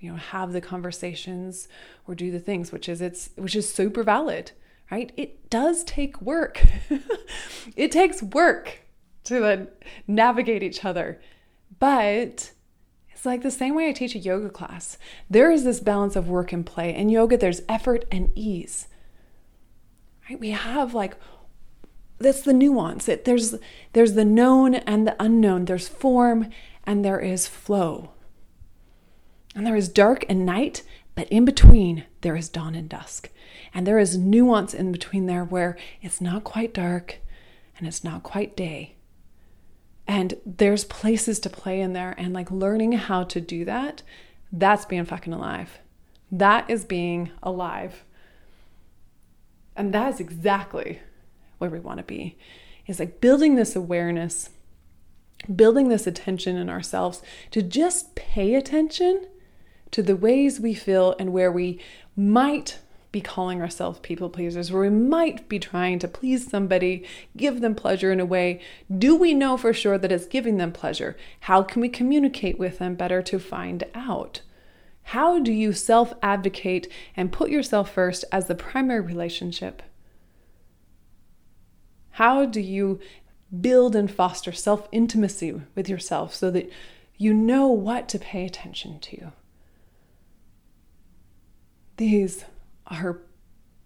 you 0.00 0.10
know, 0.10 0.16
have 0.16 0.52
the 0.52 0.60
conversations 0.60 1.68
or 2.08 2.16
do 2.16 2.32
the 2.32 2.40
things, 2.40 2.72
which 2.72 2.88
is 2.88 3.00
it's 3.00 3.30
which 3.36 3.54
is 3.54 3.72
super 3.72 4.02
valid, 4.02 4.50
right? 4.90 5.12
It 5.16 5.48
does 5.48 5.84
take 5.84 6.20
work. 6.20 6.66
it 7.76 7.92
takes 7.92 8.20
work 8.20 8.80
to 9.24 9.68
navigate 10.08 10.64
each 10.64 10.84
other. 10.84 11.20
But 11.78 12.50
it's 13.18 13.26
like 13.26 13.42
the 13.42 13.50
same 13.50 13.74
way 13.74 13.88
I 13.88 13.92
teach 13.92 14.14
a 14.14 14.20
yoga 14.20 14.48
class. 14.48 14.96
There 15.28 15.50
is 15.50 15.64
this 15.64 15.80
balance 15.80 16.14
of 16.14 16.28
work 16.28 16.52
and 16.52 16.64
play. 16.64 16.94
In 16.94 17.08
yoga, 17.08 17.36
there's 17.36 17.62
effort 17.68 18.04
and 18.12 18.30
ease. 18.36 18.86
Right? 20.30 20.38
We 20.38 20.50
have 20.50 20.94
like 20.94 21.16
that's 22.18 22.42
the 22.42 22.52
nuance. 22.52 23.08
It, 23.08 23.24
there's 23.24 23.56
there's 23.92 24.12
the 24.12 24.24
known 24.24 24.76
and 24.76 25.04
the 25.04 25.16
unknown. 25.18 25.64
There's 25.64 25.88
form 25.88 26.48
and 26.84 27.04
there 27.04 27.18
is 27.18 27.48
flow. 27.48 28.12
And 29.52 29.66
there 29.66 29.74
is 29.74 29.88
dark 29.88 30.24
and 30.28 30.46
night, 30.46 30.84
but 31.16 31.28
in 31.28 31.44
between 31.44 32.04
there 32.20 32.36
is 32.36 32.48
dawn 32.48 32.76
and 32.76 32.88
dusk. 32.88 33.30
And 33.74 33.84
there 33.84 33.98
is 33.98 34.16
nuance 34.16 34.72
in 34.72 34.92
between 34.92 35.26
there 35.26 35.42
where 35.44 35.76
it's 36.00 36.20
not 36.20 36.44
quite 36.44 36.72
dark 36.72 37.18
and 37.76 37.88
it's 37.88 38.04
not 38.04 38.22
quite 38.22 38.56
day. 38.56 38.94
And 40.08 40.34
there's 40.46 40.86
places 40.86 41.38
to 41.40 41.50
play 41.50 41.80
in 41.82 41.92
there 41.92 42.14
and 42.16 42.32
like 42.32 42.50
learning 42.50 42.92
how 42.92 43.24
to 43.24 43.40
do 43.42 43.66
that, 43.66 44.02
that's 44.50 44.86
being 44.86 45.04
fucking 45.04 45.34
alive. 45.34 45.78
That 46.32 46.68
is 46.70 46.86
being 46.86 47.30
alive. 47.42 48.04
And 49.76 49.92
that 49.92 50.14
is 50.14 50.18
exactly 50.18 51.00
where 51.58 51.68
we 51.68 51.78
want 51.78 51.98
to 51.98 52.04
be. 52.04 52.38
Is 52.86 52.98
like 52.98 53.20
building 53.20 53.56
this 53.56 53.76
awareness, 53.76 54.48
building 55.54 55.90
this 55.90 56.06
attention 56.06 56.56
in 56.56 56.70
ourselves 56.70 57.20
to 57.50 57.60
just 57.60 58.14
pay 58.14 58.54
attention 58.54 59.26
to 59.90 60.02
the 60.02 60.16
ways 60.16 60.58
we 60.58 60.72
feel 60.72 61.14
and 61.18 61.34
where 61.34 61.52
we 61.52 61.80
might 62.16 62.78
be 63.10 63.20
calling 63.20 63.62
ourselves 63.62 63.98
people 64.00 64.28
pleasers, 64.28 64.70
where 64.70 64.82
we 64.82 64.90
might 64.90 65.48
be 65.48 65.58
trying 65.58 65.98
to 65.98 66.08
please 66.08 66.48
somebody, 66.48 67.06
give 67.36 67.60
them 67.60 67.74
pleasure 67.74 68.12
in 68.12 68.20
a 68.20 68.26
way. 68.26 68.60
Do 68.96 69.16
we 69.16 69.32
know 69.32 69.56
for 69.56 69.72
sure 69.72 69.96
that 69.96 70.12
it's 70.12 70.26
giving 70.26 70.58
them 70.58 70.72
pleasure? 70.72 71.16
How 71.40 71.62
can 71.62 71.80
we 71.80 71.88
communicate 71.88 72.58
with 72.58 72.78
them 72.78 72.94
better 72.94 73.22
to 73.22 73.38
find 73.38 73.84
out? 73.94 74.42
How 75.04 75.38
do 75.38 75.52
you 75.52 75.72
self 75.72 76.12
advocate 76.22 76.86
and 77.16 77.32
put 77.32 77.50
yourself 77.50 77.90
first 77.90 78.26
as 78.30 78.46
the 78.46 78.54
primary 78.54 79.00
relationship? 79.00 79.82
How 82.10 82.44
do 82.44 82.60
you 82.60 83.00
build 83.58 83.96
and 83.96 84.10
foster 84.10 84.52
self 84.52 84.86
intimacy 84.92 85.62
with 85.74 85.88
yourself 85.88 86.34
so 86.34 86.50
that 86.50 86.70
you 87.16 87.32
know 87.32 87.68
what 87.68 88.06
to 88.10 88.18
pay 88.18 88.44
attention 88.44 89.00
to? 89.00 89.32
These 91.96 92.44
are 92.88 93.20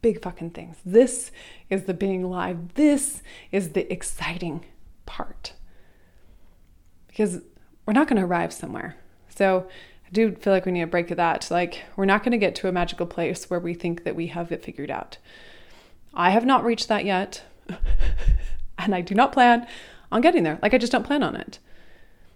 big 0.01 0.21
fucking 0.23 0.51
things. 0.51 0.77
This 0.85 1.31
is 1.71 1.85
the 1.85 1.95
being 1.95 2.29
live. 2.29 2.75
This 2.75 3.23
is 3.51 3.71
the 3.71 3.91
exciting 3.93 4.65
part. 5.07 5.55
Because 7.07 7.43
we're 7.87 7.93
not 7.93 8.09
going 8.09 8.21
to 8.21 8.27
arrive 8.27 8.53
somewhere. 8.53 8.97
So 9.29 9.69
I 10.07 10.11
do 10.13 10.35
feel 10.35 10.53
like 10.53 10.67
we 10.67 10.73
need 10.73 10.83
a 10.83 10.87
break 10.87 11.11
of 11.11 11.17
that. 11.17 11.51
Like, 11.51 11.83
we're 11.97 12.05
not 12.05 12.23
going 12.23 12.33
to 12.33 12.39
get 12.39 12.55
to 12.57 12.69
a 12.69 12.73
magical 12.73 13.07
place 13.07 13.49
where 13.49 13.61
we 13.61 13.75
think 13.75 14.05
that 14.05 14.17
we 14.17 14.29
have 14.29 14.53
it 14.53 14.65
figured 14.65 14.91
out. 14.91 15.19
I 16.15 16.31
have 16.31 16.45
not 16.45 16.65
reached 16.65 16.89
that 16.89 17.05
yet. 17.05 17.43
and 18.79 18.95
I 18.95 19.01
do 19.01 19.15
not 19.15 19.33
plan 19.33 19.67
on 20.11 20.21
getting 20.21 20.43
there. 20.43 20.59
Like, 20.63 20.75
I 20.75 20.79
just 20.79 20.93
don't 20.93 21.07
plan 21.07 21.23
on 21.23 21.37
it. 21.37 21.59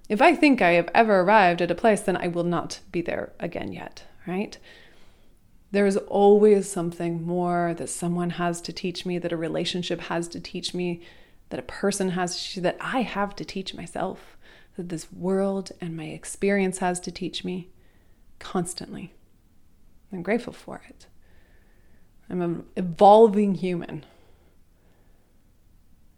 If 0.08 0.22
I 0.22 0.36
think 0.36 0.62
I 0.62 0.72
have 0.72 0.88
ever 0.94 1.20
arrived 1.20 1.60
at 1.60 1.70
a 1.70 1.74
place, 1.74 2.00
then 2.00 2.16
I 2.16 2.28
will 2.28 2.44
not 2.44 2.80
be 2.92 3.02
there 3.02 3.32
again 3.40 3.72
yet, 3.72 4.04
right? 4.26 4.56
There 5.72 5.86
is 5.86 5.96
always 5.96 6.70
something 6.70 7.24
more 7.24 7.74
that 7.76 7.88
someone 7.88 8.30
has 8.30 8.60
to 8.62 8.72
teach 8.72 9.04
me, 9.04 9.18
that 9.18 9.32
a 9.32 9.36
relationship 9.36 10.02
has 10.02 10.28
to 10.28 10.40
teach 10.40 10.72
me, 10.74 11.02
that 11.48 11.60
a 11.60 11.64
person 11.64 12.10
has 12.10 12.52
to, 12.52 12.60
that 12.60 12.76
I 12.80 13.02
have 13.02 13.34
to 13.36 13.44
teach 13.44 13.74
myself, 13.74 14.36
that 14.76 14.88
this 14.88 15.12
world 15.12 15.72
and 15.80 15.96
my 15.96 16.04
experience 16.04 16.78
has 16.78 17.00
to 17.00 17.10
teach 17.10 17.44
me 17.44 17.68
constantly. 18.38 19.12
I'm 20.12 20.22
grateful 20.22 20.52
for 20.52 20.82
it. 20.88 21.06
I'm 22.30 22.42
an 22.42 22.64
evolving 22.76 23.54
human. 23.54 24.04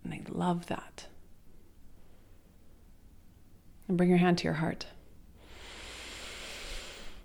And 0.04 0.12
I 0.14 0.22
love 0.28 0.66
that. 0.66 1.06
And 3.86 3.96
bring 3.96 4.10
your 4.10 4.18
hand 4.18 4.38
to 4.38 4.44
your 4.44 4.54
heart. 4.54 4.86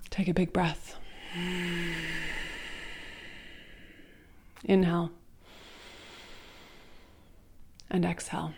Take 0.09 0.27
a 0.27 0.33
big 0.33 0.53
breath. 0.53 0.95
Inhale. 4.63 5.11
And 7.89 8.05
exhale. 8.05 8.53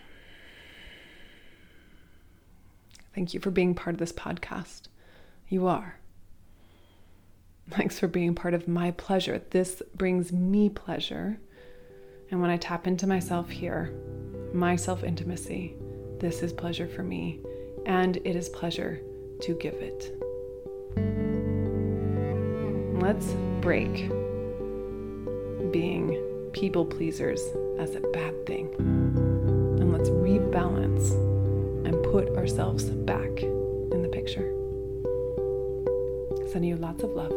Thank 3.13 3.33
you 3.33 3.39
for 3.39 3.51
being 3.51 3.73
part 3.75 3.95
of 3.95 3.99
this 3.99 4.11
podcast. 4.11 4.83
You 5.47 5.67
are. 5.67 5.97
Thanks 7.69 7.97
for 7.97 8.07
being 8.07 8.35
part 8.35 8.53
of 8.53 8.67
my 8.67 8.91
pleasure. 8.91 9.41
This 9.49 9.81
brings 9.95 10.31
me 10.31 10.69
pleasure. 10.69 11.39
And 12.29 12.41
when 12.41 12.49
I 12.49 12.57
tap 12.57 12.87
into 12.87 13.07
myself 13.07 13.49
here, 13.49 13.93
my 14.53 14.75
self 14.75 15.03
intimacy, 15.03 15.75
this 16.19 16.43
is 16.43 16.53
pleasure 16.53 16.87
for 16.87 17.03
me. 17.03 17.39
And 17.85 18.17
it 18.17 18.35
is 18.35 18.49
pleasure 18.49 19.01
to 19.41 19.55
give 19.55 19.75
it. 19.75 20.24
Let's 23.05 23.35
break 23.61 24.09
being 25.71 26.49
people 26.53 26.83
pleasers 26.87 27.39
as 27.77 27.93
a 27.93 27.99
bad 27.99 28.47
thing. 28.47 28.73
And 28.79 29.93
let's 29.93 30.09
rebalance 30.09 31.11
and 31.85 32.03
put 32.05 32.29
ourselves 32.29 32.85
back 32.85 33.43
in 33.43 34.01
the 34.01 34.09
picture. 34.09 34.51
Sending 36.51 36.71
you 36.71 36.77
lots 36.77 37.03
of 37.03 37.11
love. 37.11 37.29